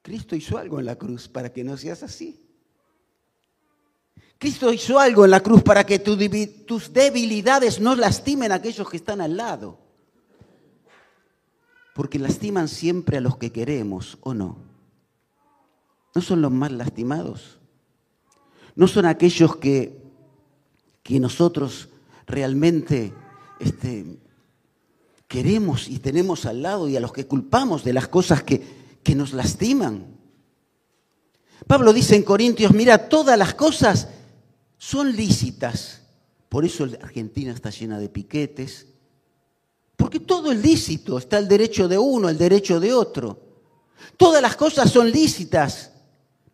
Cristo 0.10 0.36
hizo 0.36 0.58
algo 0.58 0.80
en 0.80 0.88
la 0.88 0.96
cruz 0.96 1.28
para 1.28 1.54
que 1.54 1.64
no 1.64 1.78
seas 1.78 2.02
así. 2.02 2.44
Cristo 4.40 4.74
hizo 4.74 4.98
algo 4.98 5.24
en 5.24 5.30
la 5.30 5.42
cruz 5.42 5.62
para 5.62 5.86
que 5.86 6.00
tus 6.00 6.92
debilidades 6.92 7.80
no 7.80 7.96
lastimen 7.96 8.52
a 8.52 8.56
aquellos 8.56 8.90
que 8.90 8.98
están 8.98 9.22
al 9.22 9.38
lado. 9.38 9.78
Porque 11.94 12.18
lastiman 12.18 12.68
siempre 12.68 13.18
a 13.18 13.22
los 13.22 13.38
que 13.38 13.52
queremos, 13.52 14.18
¿o 14.22 14.34
no? 14.34 14.58
¿No 16.16 16.24
son 16.24 16.42
los 16.42 16.52
más 16.52 16.72
lastimados? 16.72 17.60
¿No 18.76 18.88
son 18.88 19.06
aquellos 19.06 19.58
que, 19.58 20.02
que 21.04 21.20
nosotros 21.20 21.90
realmente 22.26 23.14
este, 23.60 24.18
queremos 25.28 25.88
y 25.88 26.00
tenemos 26.00 26.48
al 26.48 26.64
lado 26.64 26.90
y 26.90 26.98
a 26.98 27.00
los 27.00 27.14
que 27.14 27.28
culpamos 27.28 27.84
de 27.84 27.94
las 27.94 28.08
cosas 28.08 28.42
que, 28.42 28.79
que 29.04 29.16
nos 29.16 29.34
lastiman. 29.34 30.18
Pablo 31.68 31.94
dice 31.94 32.16
en 32.16 32.24
Corintios, 32.24 32.74
mira, 32.74 33.10
todas 33.10 33.38
las 33.38 33.54
cosas 33.54 34.08
son 34.78 35.16
lícitas. 35.16 36.02
Por 36.50 36.66
eso 36.66 36.86
Argentina 37.02 37.54
está 37.54 37.70
llena 37.70 38.00
de 38.00 38.10
piquetes, 38.10 38.88
Porque 39.96 40.22
todo 40.22 40.52
es 40.54 40.64
lícito, 40.64 41.18
está 41.18 41.38
el 41.38 41.48
derecho 41.48 41.88
de 41.90 41.98
uno, 41.98 42.30
el 42.30 42.38
derecho 42.38 42.80
de 42.80 42.94
otro. 42.94 43.42
Todas 44.16 44.42
las 44.42 44.56
cosas 44.56 44.90
son 44.90 45.12
lícitas. 45.12 45.92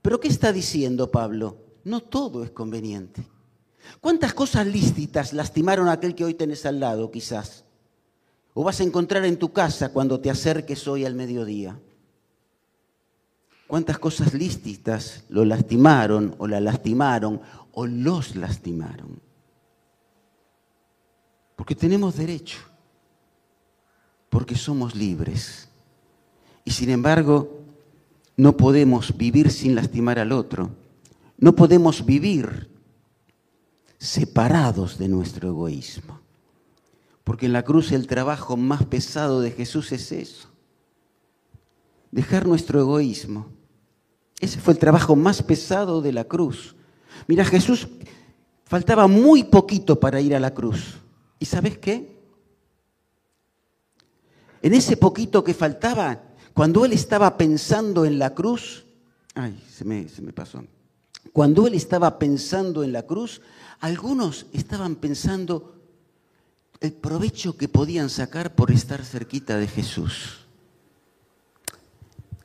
Pero 0.01 0.19
¿qué 0.19 0.27
está 0.27 0.51
diciendo 0.51 1.11
Pablo? 1.11 1.57
No 1.83 2.01
todo 2.01 2.43
es 2.43 2.49
conveniente. 2.49 3.23
¿Cuántas 4.01 4.33
cosas 4.33 4.65
lícitas 4.65 5.31
lastimaron 5.33 5.87
a 5.87 5.93
aquel 5.93 6.15
que 6.15 6.25
hoy 6.25 6.33
tenés 6.33 6.65
al 6.65 6.79
lado, 6.79 7.11
quizás? 7.11 7.65
O 8.53 8.63
vas 8.63 8.79
a 8.79 8.83
encontrar 8.83 9.25
en 9.25 9.37
tu 9.37 9.53
casa 9.53 9.89
cuando 9.89 10.19
te 10.19 10.29
acerques 10.29 10.87
hoy 10.87 11.05
al 11.05 11.13
mediodía. 11.13 11.79
¿Cuántas 13.67 13.97
cosas 13.97 14.33
lícitas 14.33 15.23
lo 15.29 15.43
lastimaron 15.43 16.35
o 16.37 16.47
la 16.47 16.59
lastimaron 16.59 17.41
o 17.71 17.87
los 17.87 18.35
lastimaron? 18.35 19.19
Porque 21.55 21.75
tenemos 21.75 22.15
derecho, 22.15 22.59
porque 24.29 24.55
somos 24.55 24.93
libres. 24.95 25.67
Y 26.63 26.71
sin 26.71 26.89
embargo, 26.89 27.61
no 28.37 28.55
podemos 28.57 29.15
vivir 29.17 29.51
sin 29.51 29.75
lastimar 29.75 30.19
al 30.19 30.31
otro. 30.31 30.69
No 31.37 31.55
podemos 31.55 32.05
vivir 32.05 32.69
separados 33.97 34.97
de 34.97 35.07
nuestro 35.07 35.49
egoísmo. 35.49 36.19
Porque 37.23 37.47
en 37.47 37.53
la 37.53 37.63
cruz 37.63 37.91
el 37.91 38.05
trabajo 38.05 38.57
más 38.57 38.85
pesado 38.85 39.41
de 39.41 39.51
Jesús 39.51 39.91
es 39.91 40.11
eso. 40.11 40.54
Dejar 42.15 42.47
nuestro 42.47 42.79
egoísmo. 42.79 43.47
Ese 44.39 44.61
fue 44.61 44.71
el 44.71 44.79
trabajo 44.79 45.17
más 45.17 45.43
pesado 45.43 46.01
de 46.01 46.13
la 46.13 46.23
cruz. 46.23 46.73
Mira, 47.27 47.43
Jesús 47.43 47.89
faltaba 48.63 49.05
muy 49.07 49.43
poquito 49.43 49.99
para 49.99 50.21
ir 50.21 50.33
a 50.33 50.39
la 50.39 50.53
cruz. 50.53 50.95
¿Y 51.39 51.45
sabes 51.45 51.77
qué? 51.77 52.17
En 54.61 54.73
ese 54.73 54.95
poquito 54.95 55.43
que 55.43 55.53
faltaba, 55.53 56.23
cuando 56.53 56.85
él 56.85 56.93
estaba 56.93 57.37
pensando 57.37 58.05
en 58.05 58.17
la 58.17 58.33
cruz, 58.33 58.85
ay, 59.33 59.61
se 59.69 59.83
me, 59.83 60.07
se 60.07 60.21
me 60.21 60.31
pasó. 60.31 60.63
Cuando 61.33 61.67
él 61.67 61.73
estaba 61.73 62.17
pensando 62.17 62.85
en 62.85 62.93
la 62.93 63.03
cruz, 63.03 63.41
algunos 63.81 64.45
estaban 64.53 64.95
pensando 64.95 65.81
el 66.79 66.93
provecho 66.93 67.57
que 67.57 67.67
podían 67.67 68.09
sacar 68.09 68.55
por 68.55 68.71
estar 68.71 69.03
cerquita 69.03 69.57
de 69.57 69.67
Jesús. 69.67 70.44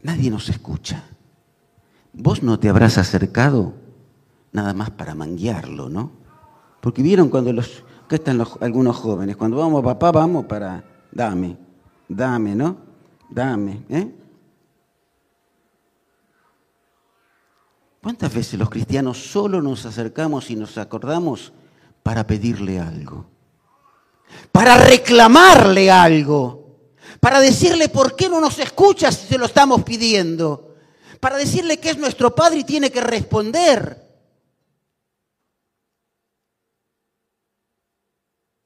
Nadie 0.02 0.30
nos 0.30 0.49
escucha. 0.49 1.04
Vos 2.12 2.42
no 2.42 2.59
te 2.59 2.69
habrás 2.69 2.99
acercado 2.99 3.75
nada 4.52 4.75
más 4.75 4.90
para 4.90 5.14
manguearlo, 5.14 5.88
¿no? 5.88 6.12
Porque 6.80 7.02
vieron 7.02 7.28
cuando 7.28 7.52
los, 7.52 7.85
acá 8.04 8.16
están 8.16 8.38
los, 8.38 8.57
algunos 8.61 8.97
jóvenes, 8.97 9.37
cuando 9.37 9.59
vamos, 9.59 9.85
papá, 9.85 10.11
vamos 10.11 10.47
para, 10.47 10.83
dame, 11.12 11.57
dame, 12.09 12.54
¿no? 12.54 12.76
Dame, 13.28 13.83
¿eh? 13.88 14.14
¿Cuántas 18.02 18.35
veces 18.35 18.59
los 18.59 18.71
cristianos 18.71 19.30
solo 19.30 19.61
nos 19.61 19.85
acercamos 19.85 20.50
y 20.50 20.57
nos 20.57 20.78
acordamos 20.78 21.52
para 22.02 22.26
pedirle 22.26 22.80
algo? 22.80 23.26
Para 24.50 24.78
reclamarle 24.78 25.90
algo. 25.90 26.60
Para 27.21 27.41
decirle 27.41 27.89
por 27.89 28.17
qué 28.17 28.29
no 28.29 28.41
nos 28.41 28.59
escucha 28.59 29.12
si 29.12 29.29
se 29.29 29.39
lo 29.39 29.47
estamos 29.47 29.85
pidiendo. 29.85 30.75
Para 31.21 31.37
decirle 31.37 31.79
que 31.79 31.91
es 31.91 31.99
nuestro 31.99 32.35
Padre 32.35 32.61
y 32.61 32.65
tiene 32.65 32.91
que 32.91 33.03
responder. 33.03 34.09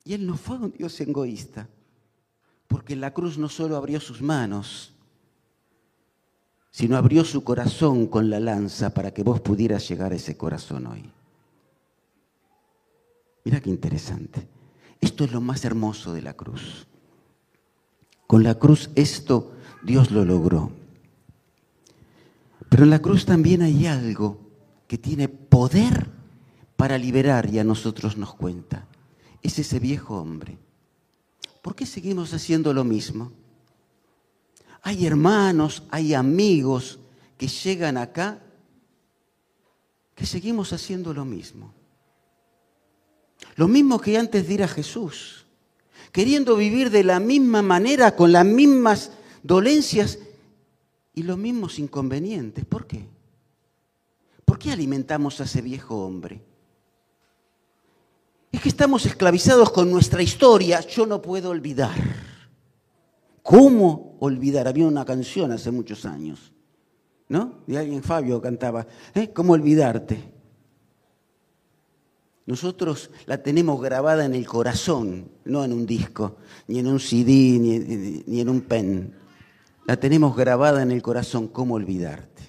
Y 0.05 0.15
Él 0.15 0.27
no 0.27 0.37
fue 0.37 0.57
un 0.57 0.71
Dios 0.71 1.01
egoísta, 1.01 1.69
porque 2.69 2.93
en 2.93 3.01
la 3.01 3.13
cruz 3.13 3.39
no 3.39 3.49
solo 3.49 3.77
abrió 3.77 4.01
sus 4.01 4.21
manos, 4.21 4.93
sino 6.71 6.97
abrió 6.97 7.25
su 7.25 7.43
corazón 7.43 8.07
con 8.07 8.29
la 8.29 8.39
lanza 8.39 8.93
para 8.93 9.13
que 9.13 9.23
vos 9.23 9.41
pudieras 9.41 9.89
llegar 9.89 10.13
a 10.13 10.17
ese 10.17 10.37
corazón 10.37 10.87
hoy. 10.87 11.11
Mira 13.45 13.61
qué 13.61 13.71
interesante. 13.71 14.47
Esto 15.01 15.25
es 15.25 15.33
lo 15.33 15.40
más 15.40 15.64
hermoso 15.64 16.12
de 16.12 16.23
la 16.23 16.35
cruz. 16.35 16.87
Con 18.27 18.43
la 18.43 18.55
cruz 18.55 18.91
esto 18.95 19.53
Dios 19.83 20.11
lo 20.11 20.25
logró. 20.25 20.73
Pero 22.69 22.85
en 22.85 22.91
la 22.91 23.01
cruz 23.01 23.25
también 23.25 23.63
hay 23.63 23.87
algo 23.87 24.41
que 24.89 24.99
tiene 24.99 25.29
poder 25.29 26.11
para 26.77 26.99
liberar 26.99 27.49
y 27.53 27.59
a 27.59 27.65
nosotros 27.65 28.17
nos 28.17 28.35
cuenta. 28.35 28.87
Es 29.43 29.59
ese 29.59 29.79
viejo 29.79 30.17
hombre. 30.17 30.59
¿Por 31.63 31.75
qué 31.75 31.87
seguimos 31.87 32.35
haciendo 32.35 32.75
lo 32.75 32.85
mismo? 32.85 33.33
Hay 34.83 35.07
hermanos, 35.07 35.85
hay 35.91 36.15
amigos 36.15 36.99
que 37.39 37.49
llegan 37.49 37.97
acá 37.97 38.43
que 40.15 40.27
seguimos 40.27 40.73
haciendo 40.73 41.13
lo 41.13 41.25
mismo. 41.25 41.73
Lo 43.57 43.69
mismo 43.69 44.01
que 44.01 44.19
antes 44.19 44.47
de 44.47 44.55
ir 44.55 44.63
a 44.63 44.69
Jesús, 44.69 45.43
queriendo 46.14 46.55
vivir 46.55 46.90
de 46.90 47.03
la 47.03 47.18
misma 47.18 47.61
manera, 47.61 48.14
con 48.14 48.31
las 48.31 48.46
mismas 48.46 49.11
dolencias 49.42 50.20
y 51.12 51.24
los 51.24 51.37
mismos 51.37 51.81
inconvenientes. 51.81 52.64
¿Por 52.64 52.87
qué? 52.87 53.05
¿Por 54.44 54.57
qué 54.57 54.70
alimentamos 54.70 55.40
a 55.40 55.44
ese 55.44 55.61
viejo 55.61 56.07
hombre? 56.07 56.40
Es 58.53 58.61
que 58.61 58.68
estamos 58.68 59.05
esclavizados 59.07 59.72
con 59.72 59.90
nuestra 59.90 60.22
historia, 60.22 60.83
yo 60.83 61.05
no 61.05 61.20
puedo 61.20 61.50
olvidar. 61.50 61.96
¿Cómo 63.42 64.16
olvidar? 64.20 64.68
Había 64.68 64.87
una 64.87 65.05
canción 65.05 65.50
hace 65.50 65.72
muchos 65.72 66.05
años, 66.05 66.53
¿no? 67.27 67.64
De 67.66 67.77
alguien, 67.77 68.05
Fabio 68.05 68.40
cantaba, 68.40 68.87
¿eh? 69.16 69.33
¿Cómo 69.33 69.55
olvidarte? 69.55 70.34
Nosotros 72.46 73.11
la 73.26 73.42
tenemos 73.42 73.80
grabada 73.80 74.24
en 74.24 74.35
el 74.35 74.46
corazón, 74.46 75.30
no 75.44 75.64
en 75.64 75.72
un 75.72 75.87
disco, 75.87 76.37
ni 76.68 76.78
en 76.78 76.88
un 76.88 77.00
CD, 77.00 77.59
ni, 78.26 78.40
en 78.40 78.48
un 78.48 78.61
pen. 78.62 79.14
La 79.87 79.96
tenemos 79.96 80.37
grabada 80.37 80.83
en 80.83 80.90
el 80.90 81.00
corazón, 81.00 81.48
¿cómo 81.48 81.74
olvidarte? 81.74 82.42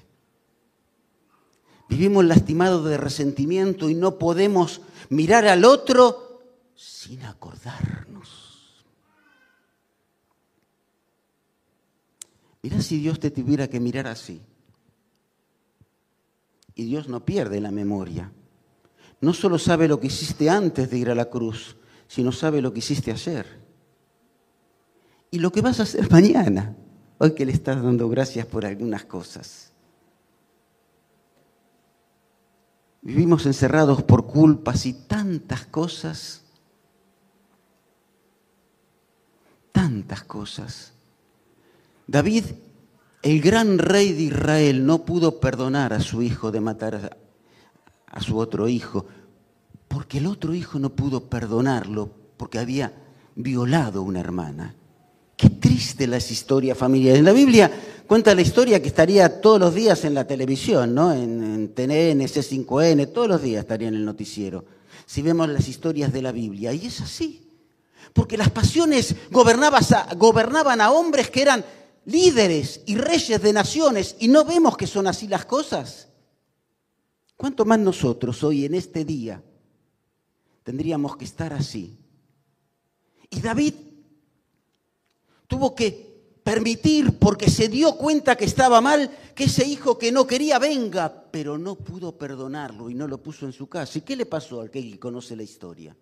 Vivimos 1.88 2.26
lastimados 2.26 2.86
de 2.86 2.98
resentimiento 2.98 3.90
y 3.90 3.96
no 3.96 4.18
podemos 4.18 4.82
mirar 5.10 5.48
al 5.48 5.64
otro 5.64 6.42
sin 6.76 7.24
acordarnos. 7.24 8.84
Mira 12.64 12.82
si 12.82 13.00
Dios 13.00 13.20
te 13.20 13.32
tuviera 13.32 13.70
que 13.70 13.80
mirar 13.80 14.08
así. 14.08 14.42
Y 16.74 16.84
Dios 16.84 17.08
no 17.08 17.24
pierde 17.24 17.62
la 17.62 17.72
memoria. 17.72 18.32
No 19.22 19.34
solo 19.34 19.58
sabe 19.58 19.88
lo 19.88 20.00
que 20.00 20.08
hiciste 20.08 20.50
antes 20.50 20.90
de 20.90 20.98
ir 20.98 21.10
a 21.10 21.16
la 21.16 21.26
cruz, 21.26 21.78
sino 22.08 22.32
sabe 22.32 22.62
lo 22.62 22.72
que 22.72 22.80
hiciste 22.80 23.12
ayer. 23.12 23.46
Y 25.32 25.40
lo 25.40 25.52
que 25.52 25.62
vas 25.62 25.80
a 25.80 25.84
hacer 25.84 26.10
mañana, 26.12 26.76
hoy 27.18 27.34
que 27.34 27.46
le 27.46 27.52
estás 27.52 27.82
dando 27.82 28.10
gracias 28.10 28.46
por 28.46 28.66
algunas 28.66 29.06
cosas. 29.06 29.72
Vivimos 33.02 33.46
encerrados 33.46 34.02
por 34.04 34.26
culpas 34.26 34.86
y 34.86 34.94
tantas 34.94 35.66
cosas, 35.66 36.44
tantas 39.72 40.24
cosas 40.24 40.96
David, 42.08 42.46
el 43.24 43.42
gran 43.42 43.80
rey 43.80 44.14
de 44.14 44.24
Israel, 44.24 44.86
no 44.86 45.06
pudo 45.06 45.40
perdonar 45.40 45.94
a 45.94 46.00
su 46.00 46.22
hijo 46.22 46.52
de 46.52 46.62
matar 46.62 47.18
a, 48.16 48.22
su 48.22 48.40
otro 48.40 48.68
hijo, 48.68 49.06
porque 49.88 50.18
el 50.18 50.26
otro 50.26 50.56
hijo 50.56 50.80
no 50.80 50.90
pudo 50.90 51.30
perdonarlo 51.30 52.10
porque 52.38 52.58
había 52.58 52.92
violado 53.36 54.00
a 54.00 54.04
una 54.04 54.20
hermana. 54.20 54.76
Qué 55.38 55.50
triste 55.50 56.08
las 56.08 56.32
historias 56.32 56.78
familiares. 56.78 57.20
En 57.20 57.26
la 57.26 57.34
Biblia 57.34 57.70
cuenta 58.08 58.34
la 58.34 58.42
historia 58.42 58.82
que 58.82 58.88
estaría 58.88 59.42
todos 59.42 59.60
los 59.60 59.76
días 59.76 60.04
en 60.06 60.14
la 60.14 60.26
televisión, 60.26 60.96
¿no? 60.96 61.14
En, 61.14 61.44
en 61.44 61.74
TNN, 61.74 62.26
C5N, 62.26 63.12
todos 63.14 63.28
los 63.28 63.42
días 63.42 63.62
estaría 63.62 63.90
en 63.90 63.96
el 63.96 64.06
noticiero. 64.06 64.66
Si 65.06 65.22
vemos 65.22 65.48
las 65.50 65.68
historias 65.68 66.12
de 66.12 66.22
la 66.22 66.32
Biblia, 66.32 66.74
y 66.74 66.88
es 66.88 67.02
así. 67.02 67.46
Porque 68.14 68.38
las 68.38 68.50
pasiones 68.50 69.16
gobernaban 69.30 70.82
a 70.82 70.92
hombres 70.92 71.30
que 71.30 71.42
eran 71.42 71.66
líderes 72.06 72.82
y 72.86 72.96
reyes 72.96 73.42
de 73.42 73.54
naciones 73.54 74.16
y 74.20 74.28
no 74.28 74.46
vemos 74.46 74.78
que 74.78 74.88
son 74.88 75.08
así 75.08 75.28
las 75.28 75.46
cosas. 75.46 76.08
¿Cuánto 77.36 77.66
más 77.66 77.80
nosotros 77.80 78.44
hoy 78.44 78.66
en 78.66 78.76
este 78.76 79.04
día 79.04 79.44
tendríamos 80.64 81.18
que 81.18 81.26
estar 81.26 81.54
así? 81.54 81.98
Y 83.30 83.42
David 83.42 83.74
tuvo 85.48 85.76
que 85.76 86.40
permitir, 86.44 87.18
porque 87.18 87.50
se 87.50 87.68
dio 87.68 87.98
cuenta 87.98 88.36
que 88.36 88.46
estaba 88.46 88.80
mal, 88.82 89.10
que 89.34 89.46
ese 89.46 89.68
hijo 89.68 89.98
que 89.98 90.12
no 90.12 90.28
quería 90.28 90.60
venga, 90.60 91.30
pero 91.32 91.58
no 91.58 91.76
pudo 91.76 92.18
perdonarlo 92.18 92.90
y 92.90 92.94
no 92.94 93.08
lo 93.08 93.22
puso 93.22 93.46
en 93.46 93.52
su 93.54 93.68
casa. 93.68 93.98
¿Y 93.98 94.02
qué 94.02 94.16
le 94.16 94.26
pasó 94.26 94.62
al 94.62 94.70
que 94.70 95.00
conoce 95.00 95.36
la 95.36 95.44
historia? 95.44 95.96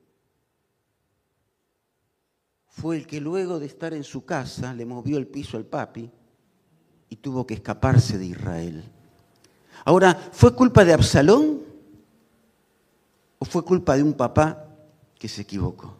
fue 2.73 2.97
el 2.97 3.05
que 3.05 3.21
luego 3.21 3.59
de 3.59 3.67
estar 3.67 3.93
en 3.93 4.03
su 4.03 4.25
casa 4.25 4.73
le 4.73 4.83
movió 4.83 5.19
el 5.19 5.27
piso 5.27 5.57
al 5.57 5.65
papi 5.65 6.09
y 7.07 7.15
tuvo 7.17 7.45
que 7.45 7.53
escaparse 7.53 8.17
de 8.17 8.25
Israel. 8.25 8.83
Ahora, 9.85 10.13
¿fue 10.31 10.55
culpa 10.55 10.85
de 10.85 10.93
Absalón 10.93 11.59
o 13.39 13.45
fue 13.45 13.63
culpa 13.63 13.95
de 13.95 14.03
un 14.03 14.13
papá 14.13 14.65
que 15.17 15.27
se 15.27 15.41
equivocó? 15.41 15.95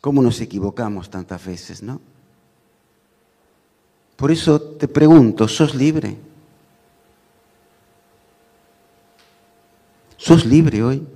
¿Cómo 0.00 0.22
nos 0.22 0.40
equivocamos 0.40 1.10
tantas 1.10 1.44
veces, 1.44 1.82
no? 1.82 2.00
Por 4.16 4.30
eso 4.30 4.60
te 4.60 4.88
pregunto, 4.88 5.46
¿sos 5.48 5.74
libre? 5.74 6.16
¿Sos 10.16 10.46
libre 10.46 10.82
hoy? 10.82 11.06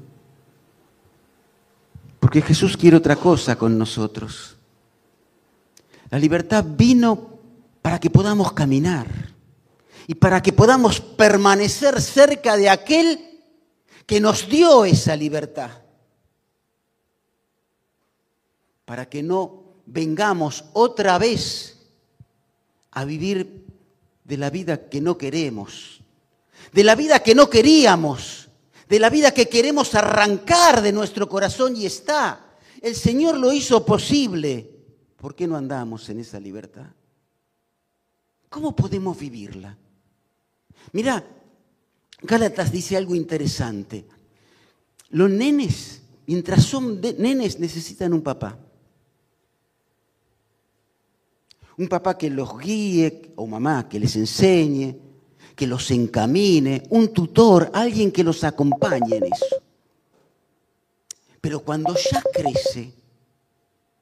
Porque 2.20 2.42
Jesús 2.42 2.76
quiere 2.76 2.96
otra 2.96 3.16
cosa 3.16 3.56
con 3.56 3.78
nosotros. 3.78 4.56
La 6.10 6.18
libertad 6.18 6.64
vino 6.66 7.30
para 7.82 7.98
que 7.98 8.10
podamos 8.10 8.52
caminar 8.52 9.06
y 10.06 10.14
para 10.14 10.42
que 10.42 10.52
podamos 10.52 11.00
permanecer 11.00 12.00
cerca 12.00 12.56
de 12.56 12.68
aquel 12.68 13.42
que 14.06 14.20
nos 14.20 14.48
dio 14.48 14.84
esa 14.84 15.16
libertad 15.16 15.70
para 18.86 19.10
que 19.10 19.22
no 19.22 19.64
vengamos 19.84 20.64
otra 20.72 21.18
vez 21.18 21.76
a 22.92 23.04
vivir 23.04 23.66
de 24.24 24.36
la 24.38 24.48
vida 24.48 24.88
que 24.88 25.02
no 25.02 25.18
queremos, 25.18 26.00
de 26.72 26.84
la 26.84 26.94
vida 26.94 27.18
que 27.18 27.34
no 27.34 27.50
queríamos, 27.50 28.48
de 28.88 29.00
la 29.00 29.10
vida 29.10 29.32
que 29.32 29.48
queremos 29.48 29.94
arrancar 29.94 30.80
de 30.80 30.92
nuestro 30.92 31.28
corazón 31.28 31.76
y 31.76 31.84
está. 31.84 32.56
El 32.80 32.94
Señor 32.94 33.36
lo 33.36 33.52
hizo 33.52 33.84
posible. 33.84 34.70
¿Por 35.16 35.34
qué 35.34 35.48
no 35.48 35.56
andamos 35.56 36.08
en 36.08 36.20
esa 36.20 36.38
libertad? 36.38 36.86
¿Cómo 38.48 38.74
podemos 38.76 39.18
vivirla? 39.18 39.76
Mira, 40.92 41.24
Gálatas 42.22 42.72
dice 42.72 42.96
algo 42.96 43.14
interesante. 43.14 44.06
Los 45.10 45.30
nenes, 45.30 46.02
mientras 46.26 46.64
son 46.64 47.00
nenes, 47.00 47.58
necesitan 47.58 48.12
un 48.12 48.22
papá. 48.22 48.58
Un 51.78 51.88
papá 51.88 52.16
que 52.16 52.30
los 52.30 52.58
guíe, 52.58 53.32
o 53.36 53.46
mamá 53.46 53.88
que 53.88 54.00
les 54.00 54.16
enseñe, 54.16 54.96
que 55.54 55.66
los 55.66 55.90
encamine, 55.90 56.84
un 56.90 57.12
tutor, 57.12 57.70
alguien 57.72 58.10
que 58.10 58.24
los 58.24 58.44
acompañe 58.44 59.16
en 59.16 59.24
eso. 59.24 59.56
Pero 61.40 61.60
cuando 61.60 61.94
ya 61.94 62.22
crece, 62.32 62.92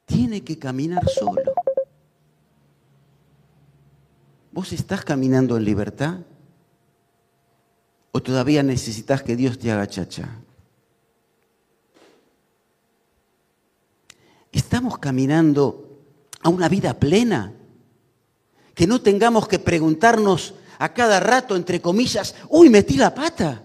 tiene 0.07 0.43
que 0.43 0.59
caminar 0.59 1.09
solo. 1.09 1.53
¿Vos 4.53 4.73
estás 4.73 5.05
caminando 5.05 5.57
en 5.57 5.65
libertad? 5.65 6.21
¿O 8.15 8.23
todavía 8.23 8.63
necesitas 8.63 9.23
que 9.23 9.35
Dios 9.35 9.59
te 9.59 9.73
haga 9.73 9.89
chacha? 9.89 10.39
¿Estamos 14.53 14.99
caminando 14.99 15.99
a 16.41 16.49
una 16.49 16.69
vida 16.69 16.95
plena? 16.95 17.53
que 18.75 18.87
no 18.87 19.01
tengamos 19.01 19.49
que 19.49 19.59
preguntarnos 19.59 20.55
a 20.79 20.93
cada 20.93 21.21
rato, 21.21 21.55
entre 21.57 21.81
comillas, 21.81 22.35
uy, 22.49 22.69
metí 22.69 22.97
la 22.97 23.15
pata. 23.15 23.63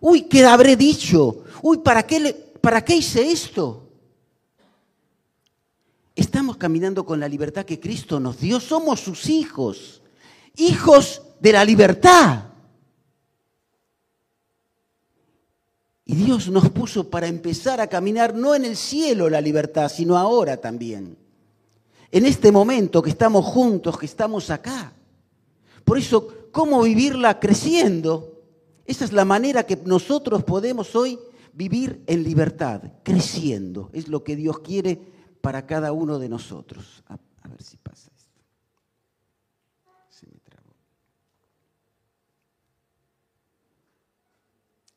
Uy, 0.00 0.22
¿qué 0.22 0.44
habré 0.44 0.76
dicho? 0.76 1.44
Uy, 1.62 1.78
¿para 1.78 2.04
qué, 2.04 2.52
¿para 2.60 2.82
qué 2.82 2.96
hice 2.96 3.30
esto? 3.30 3.90
Estamos 6.16 6.56
caminando 6.56 7.04
con 7.04 7.20
la 7.20 7.28
libertad 7.28 7.64
que 7.64 7.78
Cristo 7.78 8.18
nos 8.18 8.40
dio. 8.40 8.58
Somos 8.58 9.00
sus 9.00 9.28
hijos, 9.28 10.02
hijos 10.56 11.22
de 11.40 11.52
la 11.52 11.64
libertad. 11.64 12.44
Y 16.08 16.16
Dios 16.16 16.48
nos 16.48 16.70
puso 16.70 17.08
para 17.08 17.28
empezar 17.28 17.80
a 17.80 17.86
caminar 17.86 18.34
no 18.34 18.54
en 18.54 18.64
el 18.64 18.76
cielo 18.76 19.28
la 19.28 19.40
libertad, 19.42 19.88
sino 19.88 20.16
ahora 20.16 20.56
también 20.56 21.18
en 22.10 22.24
este 22.24 22.50
momento 22.50 23.02
que 23.02 23.10
estamos 23.10 23.44
juntos, 23.44 23.98
que 23.98 24.06
estamos 24.06 24.50
acá. 24.50 24.92
Por 25.84 25.98
eso, 25.98 26.48
¿cómo 26.50 26.82
vivirla 26.82 27.38
creciendo? 27.38 28.40
Esa 28.86 29.04
es 29.04 29.12
la 29.12 29.24
manera 29.24 29.64
que 29.64 29.76
nosotros 29.76 30.44
podemos 30.44 30.96
hoy 30.96 31.18
vivir 31.52 32.02
en 32.06 32.22
libertad, 32.22 32.80
creciendo. 33.02 33.90
Es 33.92 34.08
lo 34.08 34.24
que 34.24 34.36
Dios 34.36 34.60
quiere 34.60 34.98
para 35.42 35.66
cada 35.66 35.92
uno 35.92 36.18
de 36.18 36.30
nosotros. 36.30 37.02
A, 37.08 37.18
ver 37.48 37.62
si 37.62 37.76
pasa 37.76 38.10
esto. 38.16 38.40
Se 40.08 40.26
me 40.26 40.38
trabó. 40.44 40.72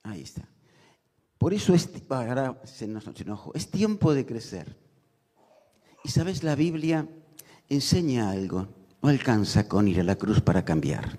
Ahí 0.03 0.21
está. 0.21 0.47
Por 1.41 1.55
eso 1.55 1.73
es, 1.73 1.89
es 3.55 3.71
tiempo 3.71 4.13
de 4.13 4.27
crecer. 4.27 4.77
Y 6.03 6.09
sabes, 6.09 6.43
la 6.43 6.53
Biblia 6.53 7.07
enseña 7.67 8.29
algo, 8.29 8.67
no 9.01 9.09
alcanza 9.09 9.67
con 9.67 9.87
ir 9.87 10.01
a 10.01 10.03
la 10.03 10.17
cruz 10.17 10.39
para 10.39 10.63
cambiar. 10.63 11.17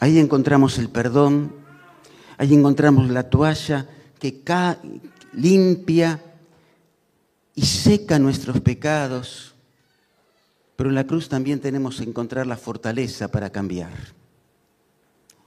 Ahí 0.00 0.18
encontramos 0.18 0.76
el 0.78 0.88
perdón, 0.88 1.54
ahí 2.36 2.52
encontramos 2.52 3.10
la 3.10 3.30
toalla 3.30 3.88
que 4.18 4.42
limpia 5.34 6.20
y 7.54 7.62
seca 7.64 8.18
nuestros 8.18 8.60
pecados, 8.60 9.54
pero 10.74 10.88
en 10.88 10.96
la 10.96 11.06
cruz 11.06 11.28
también 11.28 11.60
tenemos 11.60 11.98
que 11.98 12.08
encontrar 12.08 12.48
la 12.48 12.56
fortaleza 12.56 13.28
para 13.28 13.50
cambiar. 13.50 13.92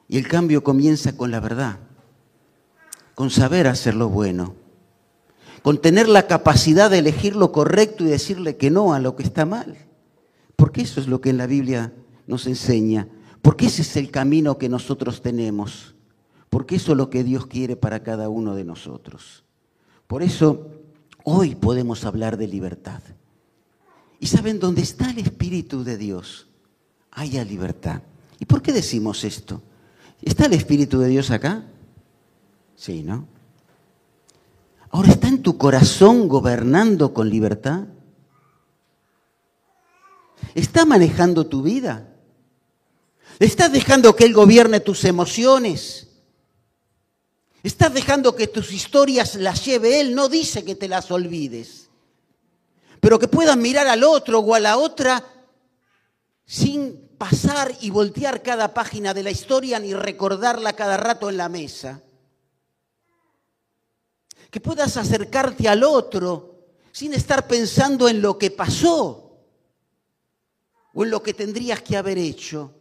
Y 0.08 0.18
el 0.18 0.30
cambio 0.30 0.64
comienza 0.64 1.18
con 1.18 1.30
la 1.30 1.42
verdad, 1.42 1.78
con 3.16 3.30
saber 3.30 3.68
hacer 3.68 3.96
lo 3.96 4.10
bueno 4.10 4.56
con 5.66 5.82
tener 5.82 6.08
la 6.08 6.28
capacidad 6.28 6.92
de 6.92 7.00
elegir 7.00 7.36
lo 7.36 7.52
correcto 7.52 8.04
y 8.04 8.08
decirle 8.08 8.56
que 8.56 8.70
no 8.70 8.94
a 8.94 9.00
lo 9.00 9.16
que 9.16 9.24
está 9.24 9.46
mal. 9.46 9.76
Porque 10.56 10.82
eso 10.82 11.02
es 11.02 11.08
lo 11.08 11.22
que 11.22 11.32
en 11.32 11.38
la 11.38 11.48
Biblia 11.48 11.92
nos 12.28 12.46
enseña. 12.46 13.08
Porque 13.42 13.66
ese 13.66 13.82
es 13.82 13.98
el 13.98 14.12
camino 14.12 14.60
que 14.60 14.70
nosotros 14.70 15.24
tenemos. 15.24 15.96
Porque 16.52 16.76
eso 16.76 16.92
es 16.92 17.00
lo 17.00 17.10
que 17.10 17.24
Dios 17.24 17.48
quiere 17.48 17.76
para 17.76 18.04
cada 18.04 18.30
uno 18.30 18.54
de 18.54 18.64
nosotros. 18.64 19.44
Por 20.06 20.22
eso 20.22 20.70
hoy 21.24 21.56
podemos 21.56 22.06
hablar 22.06 22.38
de 22.38 22.48
libertad. 22.48 23.02
¿Y 24.20 24.28
saben 24.28 24.60
dónde 24.60 24.84
está 24.84 25.10
el 25.10 25.18
Espíritu 25.18 25.84
de 25.84 25.98
Dios? 25.98 26.46
Haya 27.10 27.44
libertad. 27.44 28.04
¿Y 28.38 28.46
por 28.46 28.62
qué 28.62 28.72
decimos 28.72 29.24
esto? 29.24 29.64
¿Está 30.22 30.46
el 30.46 30.54
Espíritu 30.54 31.00
de 31.00 31.08
Dios 31.08 31.32
acá? 31.32 31.66
Sí, 32.86 33.02
¿no? 33.02 33.28
Ahora 34.92 35.10
está 35.10 35.28
en 35.28 35.42
tu 35.42 35.58
corazón 35.58 36.28
gobernando 36.28 37.16
con 37.16 37.28
libertad. 37.28 37.86
¿Está 40.54 40.86
manejando 40.86 41.48
tu 41.48 41.64
vida? 41.64 42.14
¿Estás 43.40 43.72
dejando 43.72 44.16
que 44.16 44.26
Él 44.26 44.36
gobierne 44.36 44.82
tus 44.82 45.04
emociones? 45.04 46.10
¿Estás 47.64 47.92
dejando 47.92 48.36
que 48.36 48.46
tus 48.46 48.72
historias 48.72 49.34
las 49.34 49.66
lleve 49.66 50.00
Él? 50.00 50.14
No 50.14 50.30
dice 50.30 50.64
que 50.64 50.76
te 50.76 50.88
las 50.88 51.10
olvides, 51.10 51.90
pero 53.00 53.18
que 53.18 53.28
puedas 53.28 53.58
mirar 53.58 53.88
al 53.88 54.04
otro 54.04 54.42
o 54.42 54.54
a 54.54 54.60
la 54.60 54.78
otra 54.78 55.26
sin 56.46 57.10
pasar 57.18 57.76
y 57.82 57.90
voltear 57.90 58.44
cada 58.44 58.76
página 58.76 59.16
de 59.16 59.24
la 59.24 59.32
historia 59.32 59.80
ni 59.80 59.96
recordarla 59.96 60.74
cada 60.74 60.98
rato 60.98 61.32
en 61.32 61.38
la 61.38 61.50
mesa 61.50 62.04
que 64.56 64.62
puedas 64.62 64.96
acercarte 64.96 65.68
al 65.68 65.84
otro 65.84 66.70
sin 66.94 67.14
estar 67.14 67.46
pensando 67.46 68.08
en 68.08 68.22
lo 68.22 68.38
que 68.38 68.52
pasó 68.52 69.38
o 70.94 71.04
en 71.04 71.10
lo 71.10 71.22
que 71.22 71.34
tendrías 71.34 71.82
que 71.82 71.98
haber 71.98 72.18
hecho. 72.18 72.74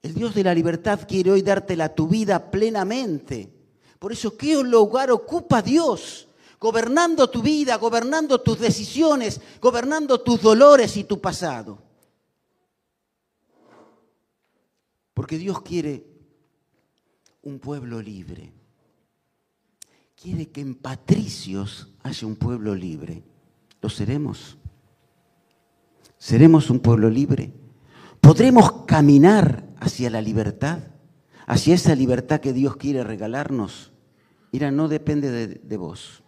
El 0.00 0.14
Dios 0.14 0.34
de 0.34 0.42
la 0.42 0.54
libertad 0.54 1.00
quiere 1.06 1.32
hoy 1.32 1.42
dártela 1.42 1.94
tu 1.94 2.08
vida 2.08 2.50
plenamente. 2.50 3.52
Por 3.98 4.10
eso, 4.10 4.38
¿qué 4.38 4.54
lugar 4.62 5.10
ocupa 5.10 5.60
Dios? 5.60 6.28
Gobernando 6.58 7.28
tu 7.28 7.42
vida, 7.42 7.76
gobernando 7.76 8.40
tus 8.40 8.58
decisiones, 8.58 9.38
gobernando 9.60 10.22
tus 10.22 10.40
dolores 10.40 10.96
y 10.96 11.04
tu 11.04 11.20
pasado. 11.20 11.82
Porque 15.12 15.36
Dios 15.36 15.60
quiere 15.60 16.06
un 17.42 17.58
pueblo 17.58 18.00
libre 18.00 18.56
quiere 20.20 20.48
que 20.48 20.60
en 20.60 20.74
Patricios 20.74 21.88
haya 22.02 22.26
un 22.26 22.36
pueblo 22.36 22.74
libre. 22.74 23.22
¿Lo 23.80 23.88
seremos? 23.88 24.56
¿Seremos 26.18 26.70
un 26.70 26.80
pueblo 26.80 27.10
libre? 27.10 27.52
¿Podremos 28.20 28.84
caminar 28.86 29.64
hacia 29.78 30.10
la 30.10 30.20
libertad? 30.20 30.78
Hacia 31.46 31.74
esa 31.74 31.94
libertad 31.94 32.40
que 32.40 32.52
Dios 32.52 32.76
quiere 32.76 33.04
regalarnos. 33.04 33.92
Mira, 34.50 34.70
no 34.70 34.88
depende 34.88 35.30
de, 35.30 35.46
de 35.46 35.76
vos, 35.76 36.22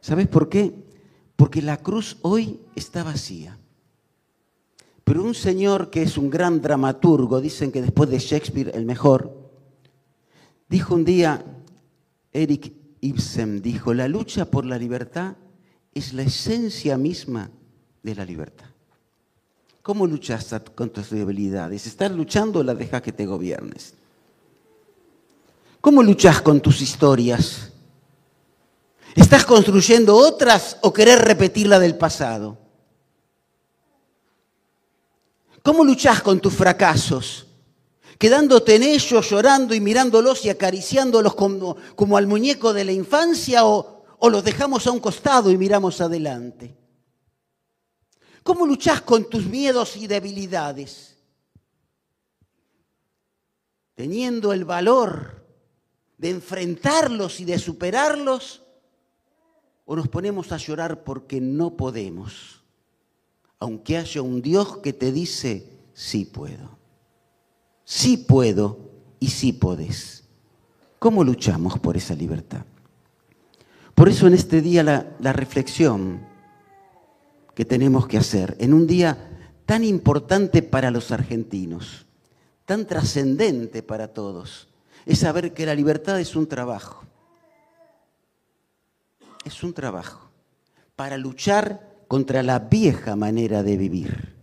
¿Sabes 0.00 0.28
por 0.28 0.48
qué? 0.48 0.72
Porque 1.34 1.60
la 1.60 1.78
cruz 1.78 2.18
hoy 2.22 2.60
está 2.76 3.02
vacía. 3.02 3.58
Pero 5.02 5.24
un 5.24 5.34
señor 5.34 5.90
que 5.90 6.02
es 6.02 6.16
un 6.16 6.30
gran 6.30 6.62
dramaturgo, 6.62 7.40
dicen 7.40 7.72
que 7.72 7.82
después 7.82 8.08
de 8.10 8.20
Shakespeare 8.20 8.70
el 8.74 8.86
mejor, 8.86 9.50
dijo 10.68 10.94
un 10.94 11.04
día, 11.04 11.44
Eric 12.32 12.72
Ibsen 13.06 13.62
dijo, 13.62 13.94
la 13.94 14.08
lucha 14.08 14.46
por 14.46 14.64
la 14.64 14.76
libertad 14.78 15.36
es 15.94 16.12
la 16.12 16.22
esencia 16.22 16.98
misma 16.98 17.50
de 18.02 18.14
la 18.14 18.24
libertad. 18.24 18.66
¿Cómo 19.80 20.06
luchas 20.06 20.52
con 20.74 20.90
tus 20.90 21.10
debilidades? 21.10 21.86
¿Estás 21.86 22.10
luchando 22.10 22.58
o 22.58 22.62
la 22.64 22.74
dejas 22.74 23.02
que 23.02 23.12
te 23.12 23.24
gobiernes? 23.24 23.94
¿Cómo 25.80 26.02
luchas 26.02 26.42
con 26.42 26.60
tus 26.60 26.80
historias? 26.80 27.70
¿Estás 29.14 29.44
construyendo 29.44 30.16
otras 30.16 30.76
o 30.82 30.92
querer 30.92 31.20
repetir 31.20 31.68
la 31.68 31.78
del 31.78 31.96
pasado? 31.96 32.58
¿Cómo 35.62 35.84
luchas 35.84 36.20
con 36.22 36.40
tus 36.40 36.52
fracasos? 36.52 37.45
¿Quedándote 38.18 38.76
en 38.76 38.82
ellos, 38.82 39.28
llorando 39.28 39.74
y 39.74 39.80
mirándolos 39.80 40.44
y 40.44 40.50
acariciándolos 40.50 41.34
como, 41.34 42.16
al 42.16 42.26
muñeco 42.26 42.72
de 42.72 42.84
la 42.84 42.92
infancia 42.92 43.66
o, 43.66 44.04
o 44.18 44.30
los 44.30 44.42
dejamos 44.42 44.86
a 44.86 44.92
un 44.92 45.00
costado 45.00 45.50
y 45.50 45.58
miramos 45.58 46.00
adelante? 46.00 46.76
¿Cómo 48.42 48.64
luchás 48.64 49.02
con 49.02 49.28
tus 49.28 49.44
miedos 49.44 49.96
y 49.96 50.06
debilidades? 50.06 51.16
Teniendo 53.94 54.52
el 54.52 54.64
valor 54.64 55.44
de 56.16 56.30
enfrentarlos 56.30 57.40
y 57.40 57.44
de 57.44 57.58
superarlos, 57.58 58.62
o 59.84 59.94
nos 59.94 60.08
ponemos 60.08 60.52
a 60.52 60.56
llorar 60.56 61.04
porque 61.04 61.40
no 61.40 61.76
podemos, 61.76 62.62
aunque 63.58 63.96
haya 63.96 64.22
un 64.22 64.42
Dios 64.42 64.78
que 64.78 64.92
te 64.92 65.12
dice, 65.12 65.70
sí 65.94 66.24
puedo, 66.24 66.78
sí 67.86 68.18
puedo 68.18 68.90
y 69.20 69.28
sí 69.28 69.54
podés. 69.54 70.24
¿Cómo 70.98 71.24
luchamos 71.24 71.78
por 71.78 71.96
esa 71.96 72.14
libertad? 72.14 72.66
Por 73.94 74.10
eso 74.10 74.26
en 74.26 74.34
este 74.34 74.60
día 74.60 74.82
la, 74.82 75.06
la 75.20 75.32
reflexión 75.32 76.26
que 77.54 77.64
tenemos 77.64 78.06
que 78.06 78.18
hacer 78.18 78.56
en 78.60 78.74
un 78.74 78.86
día 78.86 79.30
tan 79.64 79.84
importante 79.84 80.62
para 80.62 80.90
los 80.90 81.12
argentinos, 81.12 82.06
tan 82.66 82.86
trascendente 82.86 83.82
para 83.82 84.08
todos, 84.08 84.68
es 85.06 85.20
saber 85.20 85.54
que 85.54 85.64
la 85.64 85.74
libertad 85.74 86.20
es 86.20 86.36
un 86.36 86.46
trabajo. 86.46 87.04
Es 89.44 89.62
un 89.62 89.72
trabajo 89.72 90.28
para 90.96 91.16
luchar 91.16 91.94
contra 92.08 92.42
la 92.42 92.58
vieja 92.58 93.14
manera 93.14 93.62
de 93.62 93.76
vivir. 93.76 94.34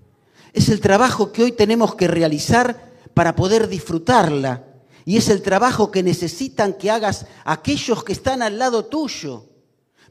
Es 0.53 0.69
el 0.69 0.79
trabajo 0.79 1.31
que 1.31 1.43
hoy 1.43 1.51
tenemos 1.51 1.95
que 1.95 2.07
realizar 2.07 2.92
para 3.13 3.35
poder 3.35 3.67
disfrutarla. 3.67 4.65
Y 5.05 5.17
es 5.17 5.29
el 5.29 5.41
trabajo 5.41 5.91
que 5.91 6.03
necesitan 6.03 6.73
que 6.73 6.89
hagas 6.89 7.25
aquellos 7.43 8.03
que 8.03 8.13
están 8.13 8.41
al 8.41 8.57
lado 8.57 8.85
tuyo, 8.85 9.49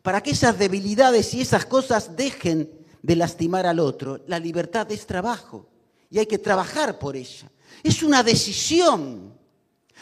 para 0.02 0.20
que 0.20 0.32
esas 0.32 0.58
debilidades 0.58 1.32
y 1.34 1.40
esas 1.40 1.64
cosas 1.64 2.16
dejen 2.16 2.70
de 3.02 3.16
lastimar 3.16 3.66
al 3.66 3.78
otro. 3.78 4.20
La 4.26 4.38
libertad 4.38 4.90
es 4.90 5.06
trabajo 5.06 5.68
y 6.10 6.18
hay 6.18 6.26
que 6.26 6.38
trabajar 6.38 6.98
por 6.98 7.16
ella. 7.16 7.50
Es 7.82 8.02
una 8.02 8.22
decisión. 8.22 9.32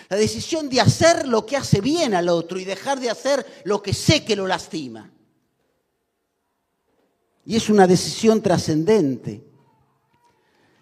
La 0.09 0.17
decisión 0.17 0.69
de 0.69 0.81
hacer 0.81 1.29
lo 1.29 1.45
que 1.47 1.57
hace 1.57 1.81
bien 1.81 2.15
al 2.15 2.29
otro 2.29 2.59
y 2.59 2.65
dejar 2.65 2.99
de 2.99 3.11
hacer 3.11 3.45
lo 3.65 3.83
que 3.83 3.93
sé 3.93 4.25
que 4.25 4.35
lo 4.35 4.47
lastima. 4.47 5.11
Y 7.45 7.57
es 7.57 7.69
una 7.69 7.87
decisión 7.87 8.43
trascendente. 8.43 9.50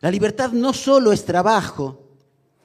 La 0.00 0.10
libertad 0.10 0.52
no 0.52 0.72
solo 0.72 1.12
es 1.12 1.24
trabajo, 1.24 2.16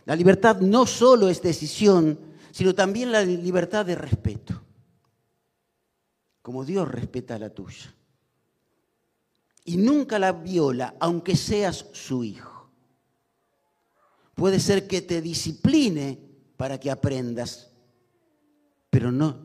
la 0.05 0.15
libertad 0.15 0.59
no 0.59 0.85
solo 0.85 1.29
es 1.29 1.41
decisión, 1.41 2.19
sino 2.51 2.75
también 2.75 3.11
la 3.11 3.23
libertad 3.23 3.85
de 3.85 3.95
respeto, 3.95 4.61
como 6.41 6.63
Dios 6.63 6.87
respeta 6.87 7.39
la 7.39 7.49
tuya 7.49 7.93
y 9.65 9.77
nunca 9.77 10.19
la 10.19 10.31
viola, 10.31 10.95
aunque 10.99 11.35
seas 11.35 11.85
su 11.93 12.23
hijo. 12.23 12.69
Puede 14.35 14.59
ser 14.59 14.87
que 14.87 15.01
te 15.01 15.21
discipline 15.21 16.19
para 16.57 16.79
que 16.79 16.91
aprendas, 16.91 17.71
pero 18.89 19.11
no, 19.11 19.37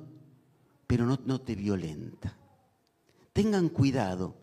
pero 0.86 1.04
no, 1.06 1.18
no 1.24 1.40
te 1.40 1.54
violenta. 1.54 2.36
Tengan 3.32 3.68
cuidado 3.68 4.34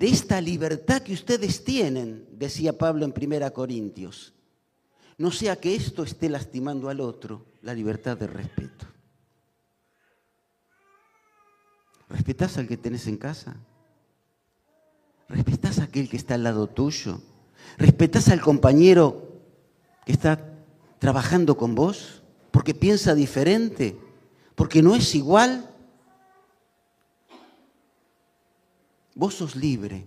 de 0.00 0.08
esta 0.08 0.40
libertad 0.40 1.02
que 1.02 1.12
ustedes 1.12 1.62
tienen, 1.62 2.26
decía 2.32 2.78
Pablo 2.78 3.04
en 3.04 3.12
1 3.14 3.52
Corintios. 3.52 4.32
No 5.18 5.30
sea 5.30 5.56
que 5.56 5.74
esto 5.74 6.02
esté 6.04 6.30
lastimando 6.30 6.88
al 6.88 7.02
otro, 7.02 7.44
la 7.60 7.74
libertad 7.74 8.16
de 8.16 8.26
respeto. 8.26 8.86
¿Respetás 12.08 12.56
al 12.56 12.66
que 12.66 12.78
tenés 12.78 13.06
en 13.08 13.18
casa? 13.18 13.56
¿Respetás 15.28 15.78
a 15.80 15.84
aquel 15.84 16.08
que 16.08 16.16
está 16.16 16.32
al 16.32 16.44
lado 16.44 16.66
tuyo? 16.66 17.20
¿Respetás 17.76 18.30
al 18.30 18.40
compañero 18.40 19.42
que 20.06 20.12
está 20.12 20.42
trabajando 20.98 21.58
con 21.58 21.74
vos? 21.74 22.22
¿Porque 22.50 22.72
piensa 22.72 23.14
diferente? 23.14 24.00
¿Porque 24.54 24.80
no 24.80 24.96
es 24.96 25.14
igual? 25.14 25.69
Vos 29.20 29.34
sos 29.34 29.54
libre 29.54 30.06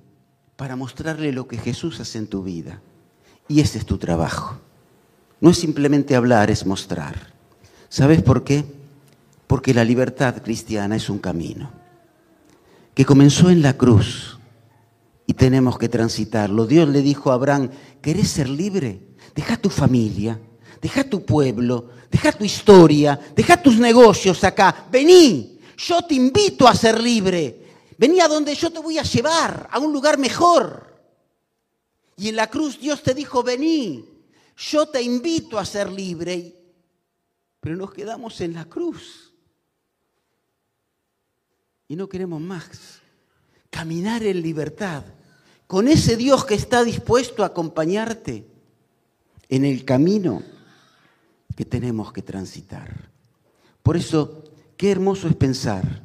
para 0.55 0.75
mostrarle 0.75 1.31
lo 1.31 1.47
que 1.47 1.59
Jesús 1.59 1.99
hace 1.99 2.17
en 2.17 2.25
tu 2.25 2.41
vida. 2.41 2.81
Y 3.47 3.59
ese 3.59 3.77
es 3.77 3.85
tu 3.85 3.99
trabajo. 3.99 4.57
No 5.39 5.51
es 5.51 5.59
simplemente 5.59 6.15
hablar, 6.15 6.49
es 6.49 6.65
mostrar. 6.65 7.31
¿Sabes 7.89 8.23
por 8.23 8.43
qué? 8.43 8.65
Porque 9.45 9.71
la 9.71 9.83
libertad 9.83 10.41
cristiana 10.41 10.95
es 10.95 11.11
un 11.11 11.19
camino 11.19 11.69
que 12.95 13.05
comenzó 13.05 13.51
en 13.51 13.61
la 13.61 13.77
cruz 13.77 14.39
y 15.27 15.35
tenemos 15.35 15.77
que 15.77 15.89
transitarlo. 15.89 16.65
Dios 16.65 16.89
le 16.89 17.03
dijo 17.03 17.29
a 17.29 17.35
Abraham, 17.35 17.69
¿querés 18.01 18.29
ser 18.29 18.49
libre? 18.49 18.99
Deja 19.35 19.57
tu 19.57 19.69
familia, 19.69 20.39
deja 20.81 21.03
tu 21.03 21.23
pueblo, 21.23 21.91
deja 22.09 22.31
tu 22.31 22.45
historia, 22.45 23.19
deja 23.35 23.61
tus 23.61 23.77
negocios 23.77 24.43
acá. 24.43 24.87
Vení, 24.91 25.59
yo 25.77 26.01
te 26.01 26.15
invito 26.15 26.67
a 26.67 26.73
ser 26.73 26.99
libre. 26.99 27.62
Vení 27.97 28.19
a 28.19 28.27
donde 28.27 28.55
yo 28.55 28.71
te 28.71 28.79
voy 28.79 28.97
a 28.97 29.03
llevar, 29.03 29.69
a 29.71 29.79
un 29.79 29.91
lugar 29.93 30.17
mejor. 30.17 30.93
Y 32.17 32.29
en 32.29 32.35
la 32.35 32.49
cruz 32.49 32.79
Dios 32.79 33.01
te 33.03 33.13
dijo, 33.13 33.43
vení, 33.43 34.05
yo 34.57 34.87
te 34.87 35.01
invito 35.01 35.57
a 35.59 35.65
ser 35.65 35.91
libre. 35.91 36.55
Pero 37.59 37.75
nos 37.75 37.93
quedamos 37.93 38.39
en 38.41 38.53
la 38.53 38.65
cruz. 38.65 39.33
Y 41.87 41.95
no 41.95 42.07
queremos 42.09 42.41
más 42.41 43.01
caminar 43.69 44.23
en 44.23 44.41
libertad 44.41 45.03
con 45.65 45.87
ese 45.87 46.15
Dios 46.15 46.45
que 46.45 46.53
está 46.53 46.83
dispuesto 46.83 47.41
a 47.41 47.47
acompañarte 47.47 48.45
en 49.49 49.65
el 49.65 49.83
camino 49.83 50.43
que 51.55 51.65
tenemos 51.65 52.13
que 52.13 52.21
transitar. 52.21 53.09
Por 53.81 53.97
eso, 53.97 54.43
qué 54.77 54.91
hermoso 54.91 55.27
es 55.27 55.35
pensar, 55.35 56.03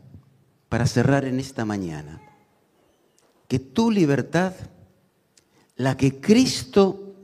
para 0.69 0.87
cerrar 0.87 1.25
en 1.25 1.41
esta 1.41 1.65
mañana, 1.65 2.21
que 3.49 3.59
tu 3.59 3.91
libertad, 3.91 4.53
la 5.77 5.97
que 5.97 6.21
Cristo 6.21 7.15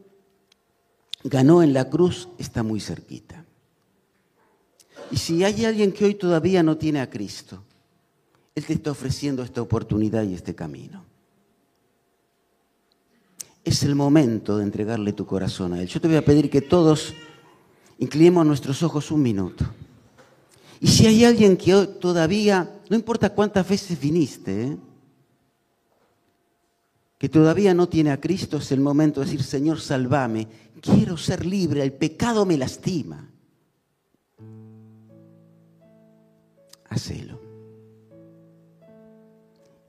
ganó 1.23 1.63
en 1.63 1.73
la 1.73 1.91
cruz, 1.91 2.29
está 2.39 2.63
muy 2.63 2.81
cerquita. 2.81 3.45
Y 5.11 5.17
si 5.17 5.45
hay 5.45 5.65
alguien 5.65 5.93
que 5.93 6.05
hoy 6.07 6.15
todavía 6.15 6.63
no 6.63 6.77
tiene 6.77 7.01
a 7.01 7.11
Cristo, 7.11 7.63
él 8.55 8.65
te 8.65 8.75
está 8.75 8.93
ofreciendo 8.93 9.43
esta 9.43 9.61
oportunidad 9.61 10.23
y 10.23 10.35
este 10.35 10.55
camino. 10.55 11.05
Es 13.65 13.83
el 13.83 13.95
momento 13.95 14.59
de 14.59 14.65
entregarle 14.65 15.13
tu 15.13 15.27
corazón 15.27 15.73
a 15.73 15.81
Él. 15.81 15.89
Yo 15.89 16.01
te 16.01 16.09
voy 16.09 16.17
a 16.17 16.25
pedir 16.25 16.51
que 16.51 16.61
todos 16.61 17.15
inclinemos 17.99 18.47
nuestros 18.47 18.83
ojos 18.83 19.11
un 19.11 19.23
minuto. 19.23 19.65
Y 20.85 20.89
si 20.89 21.07
hay 21.07 21.25
alguien 21.25 21.57
que 21.57 21.87
todavía, 21.99 22.83
no 22.91 22.97
importa 22.97 23.31
cuántas 23.31 23.67
veces 23.67 23.99
viniste, 23.99 24.65
¿eh? 24.65 24.77
que 27.17 27.31
todavía 27.31 27.73
no 27.73 27.89
tiene 27.89 28.11
a 28.11 28.21
Cristo, 28.21 28.59
es 28.59 28.71
el 28.71 28.81
momento 28.81 29.21
de 29.21 29.25
decir, 29.25 29.43
Señor, 29.43 29.81
salvame, 29.81 30.47
quiero 30.83 31.17
ser 31.17 31.47
libre, 31.47 31.83
el 31.83 31.95
pecado 31.95 32.45
me 32.45 32.59
lastima. 32.59 33.31
Hacelo. 36.91 37.41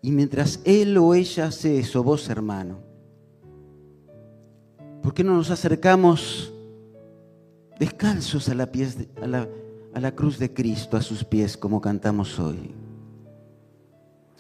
Y 0.02 0.12
mientras 0.12 0.62
él 0.64 0.98
o 0.98 1.14
ella 1.14 1.48
hace 1.48 1.78
eso, 1.78 2.04
vos 2.04 2.30
hermano, 2.30 2.80
¿por 5.04 5.14
qué 5.14 5.26
no 5.26 5.36
nos 5.36 5.52
acercamos 5.52 6.54
descalzos 7.78 8.48
a 8.48 8.56
la, 8.56 8.72
a 9.22 9.28
la 9.28 9.50
cruz 10.14 10.38
de 10.38 10.54
Cristo, 10.54 10.98
a 10.98 11.02
sus 11.02 11.24
pies, 11.24 11.58
como 11.58 11.82
cantamos 11.82 12.38
hoy? 12.40 12.74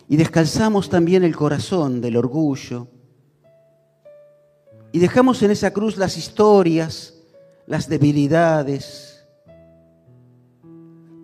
Y 0.07 0.17
descalzamos 0.17 0.89
también 0.89 1.23
el 1.23 1.35
corazón 1.35 2.01
del 2.01 2.17
orgullo. 2.17 2.87
Y 4.91 4.99
dejamos 4.99 5.41
en 5.43 5.51
esa 5.51 5.71
cruz 5.71 5.97
las 5.97 6.17
historias, 6.17 7.15
las 7.67 7.89
debilidades, 7.89 9.25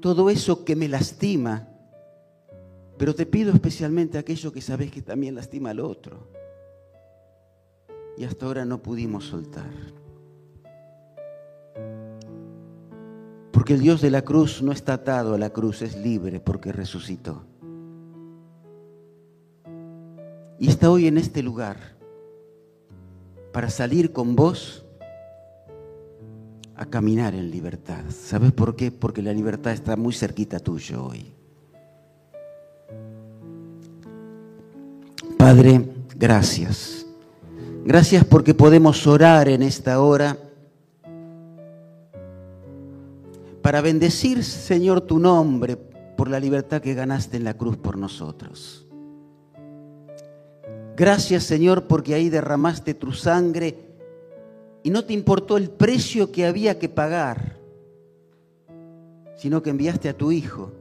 todo 0.02 0.30
eso 0.30 0.66
que 0.66 0.76
me 0.76 0.88
lastima. 0.88 1.68
Pero 2.98 3.14
te 3.14 3.26
pido 3.26 3.54
especialmente 3.54 4.18
aquello 4.18 4.52
que 4.52 4.62
sabes 4.62 4.92
que 4.92 5.02
también 5.02 5.36
lastima 5.36 5.70
al 5.70 5.80
otro. 5.80 6.28
Y 8.18 8.24
hasta 8.24 8.46
ahora 8.46 8.66
no 8.66 8.82
pudimos 8.82 9.26
soltar. 9.26 10.01
Porque 13.62 13.76
el 13.76 13.82
Dios 13.82 14.02
de 14.02 14.10
la 14.10 14.24
cruz 14.24 14.64
no 14.64 14.72
está 14.72 14.94
atado 14.94 15.36
a 15.36 15.38
la 15.38 15.52
cruz, 15.52 15.84
es 15.84 15.96
libre 15.96 16.40
porque 16.40 16.72
resucitó. 16.72 17.44
Y 20.58 20.68
está 20.68 20.90
hoy 20.90 21.06
en 21.06 21.20
este 21.20 21.44
lugar 21.44 21.78
para 23.54 23.70
salir 23.70 24.12
con 24.12 24.36
vos 24.36 24.84
a 26.76 26.88
caminar 26.88 27.36
en 27.36 27.52
libertad. 27.52 28.04
¿Sabes 28.10 28.52
por 28.52 28.76
qué? 28.76 28.92
Porque 28.92 29.22
la 29.22 29.32
libertad 29.32 29.74
está 29.74 29.96
muy 29.96 30.14
cerquita 30.16 30.60
tuyo 30.60 31.06
hoy. 31.06 31.32
Padre, 35.38 35.86
gracias. 36.16 37.06
Gracias 37.86 38.26
porque 38.26 38.56
podemos 38.56 39.06
orar 39.06 39.48
en 39.50 39.62
esta 39.62 40.02
hora 40.02 40.36
para 43.62 43.82
bendecir, 43.82 44.44
Señor, 44.44 45.02
tu 45.02 45.20
nombre 45.20 45.78
por 46.22 46.30
la 46.30 46.40
libertad 46.40 46.82
que 46.82 46.94
ganaste 46.94 47.38
en 47.38 47.44
la 47.44 47.56
cruz 47.56 47.78
por 47.78 47.98
nosotros. 47.98 48.88
Gracias, 50.96 51.44
Señor, 51.44 51.88
porque 51.88 52.14
ahí 52.14 52.30
derramaste 52.30 52.94
tu 52.94 53.12
sangre 53.12 53.76
y 54.84 54.90
no 54.90 55.06
te 55.06 55.14
importó 55.14 55.58
el 55.58 55.70
precio 55.70 56.32
que 56.32 56.46
había 56.46 56.78
que 56.78 56.90
pagar, 56.90 57.58
sino 59.38 59.62
que 59.62 59.70
enviaste 59.70 60.10
a 60.10 60.18
tu 60.18 60.32
Hijo 60.32 60.72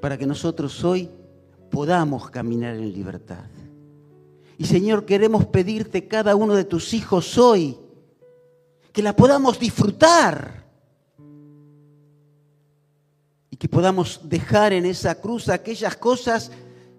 para 0.00 0.16
que 0.16 0.26
nosotros 0.26 0.84
hoy 0.84 1.10
podamos 1.70 2.30
caminar 2.30 2.74
en 2.74 2.92
libertad. 2.92 3.44
Y 4.56 4.66
Señor, 4.66 5.04
queremos 5.04 5.46
pedirte 5.46 6.06
cada 6.06 6.36
uno 6.36 6.54
de 6.54 6.64
tus 6.64 6.94
hijos 6.94 7.36
hoy 7.36 7.76
que 8.92 9.02
la 9.02 9.16
podamos 9.16 9.58
disfrutar 9.58 10.63
y 13.54 13.56
que 13.56 13.68
podamos 13.68 14.20
dejar 14.24 14.72
en 14.72 14.84
esa 14.84 15.20
cruz 15.20 15.48
aquellas 15.48 15.94
cosas 15.94 16.50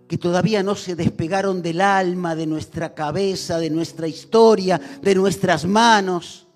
que 0.08 0.18
todavía 0.18 0.64
no 0.64 0.76
se 0.76 0.96
despegaron 0.96 1.62
del 1.62 1.82
alma, 1.82 2.34
de 2.34 2.48
nuestra 2.48 2.94
cabeza, 2.96 3.60
de 3.60 3.70
nuestra 3.70 4.08
historia, 4.08 4.80
de 5.02 5.16
nuestras 5.16 5.66
manos, 5.66 6.48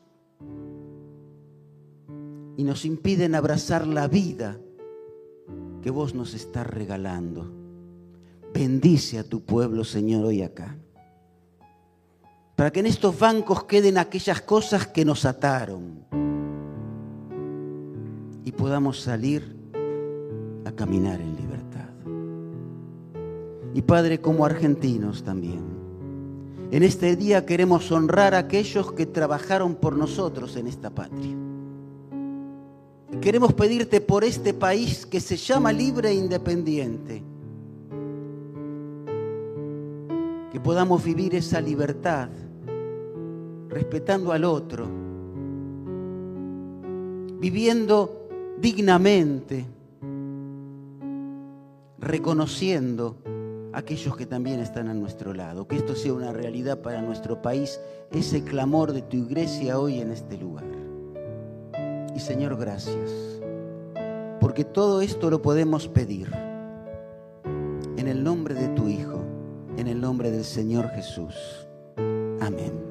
y 2.55 2.63
nos 2.63 2.85
impiden 2.85 3.35
abrazar 3.35 3.85
la 3.87 4.07
vida 4.07 4.57
que 5.81 5.89
vos 5.89 6.15
nos 6.15 6.33
estás 6.33 6.65
regalando. 6.65 7.51
Bendice 8.53 9.19
a 9.19 9.25
tu 9.25 9.43
pueblo, 9.43 9.83
Señor, 9.83 10.25
hoy 10.27 10.43
acá. 10.43 10.77
Para 12.55 12.71
que 12.71 12.79
en 12.79 12.85
estos 12.85 13.19
bancos 13.19 13.65
queden 13.65 13.97
aquellas 13.97 14.39
cosas 14.43 14.87
que 14.87 15.03
nos 15.03 15.25
ataron 15.25 16.05
y 18.45 18.53
podamos 18.53 19.01
salir 19.01 19.58
caminar 20.79 21.19
en 21.19 21.35
libertad. 21.35 21.89
Y 23.73 23.81
Padre, 23.81 24.21
como 24.21 24.45
argentinos 24.45 25.23
también, 25.23 25.59
en 26.71 26.83
este 26.83 27.17
día 27.17 27.45
queremos 27.45 27.91
honrar 27.91 28.33
a 28.33 28.37
aquellos 28.37 28.93
que 28.93 29.05
trabajaron 29.05 29.75
por 29.75 29.97
nosotros 29.97 30.55
en 30.55 30.67
esta 30.67 30.89
patria. 30.89 31.35
Queremos 33.19 33.51
pedirte 33.51 33.99
por 33.99 34.23
este 34.23 34.53
país 34.53 35.05
que 35.05 35.19
se 35.19 35.35
llama 35.35 35.73
libre 35.73 36.11
e 36.11 36.13
independiente, 36.13 37.23
que 40.49 40.59
podamos 40.61 41.03
vivir 41.03 41.35
esa 41.35 41.59
libertad 41.59 42.29
respetando 43.67 44.31
al 44.31 44.45
otro, 44.45 44.87
viviendo 47.41 48.29
dignamente 48.61 49.78
reconociendo 51.99 53.17
a 53.73 53.79
aquellos 53.79 54.15
que 54.15 54.25
también 54.25 54.59
están 54.59 54.87
a 54.87 54.93
nuestro 54.93 55.33
lado. 55.33 55.67
Que 55.67 55.75
esto 55.75 55.95
sea 55.95 56.13
una 56.13 56.31
realidad 56.33 56.79
para 56.81 57.01
nuestro 57.01 57.41
país, 57.41 57.79
ese 58.11 58.43
clamor 58.43 58.93
de 58.93 59.01
tu 59.01 59.17
iglesia 59.17 59.79
hoy 59.79 59.99
en 59.99 60.11
este 60.11 60.37
lugar. 60.37 60.65
Y 62.15 62.19
Señor, 62.19 62.57
gracias, 62.57 63.41
porque 64.39 64.65
todo 64.65 65.01
esto 65.01 65.29
lo 65.29 65.41
podemos 65.41 65.87
pedir 65.87 66.31
en 67.97 68.07
el 68.07 68.23
nombre 68.23 68.55
de 68.55 68.69
tu 68.69 68.87
Hijo, 68.87 69.23
en 69.77 69.87
el 69.87 70.01
nombre 70.01 70.31
del 70.31 70.43
Señor 70.43 70.89
Jesús. 70.89 71.35
Amén. 72.41 72.89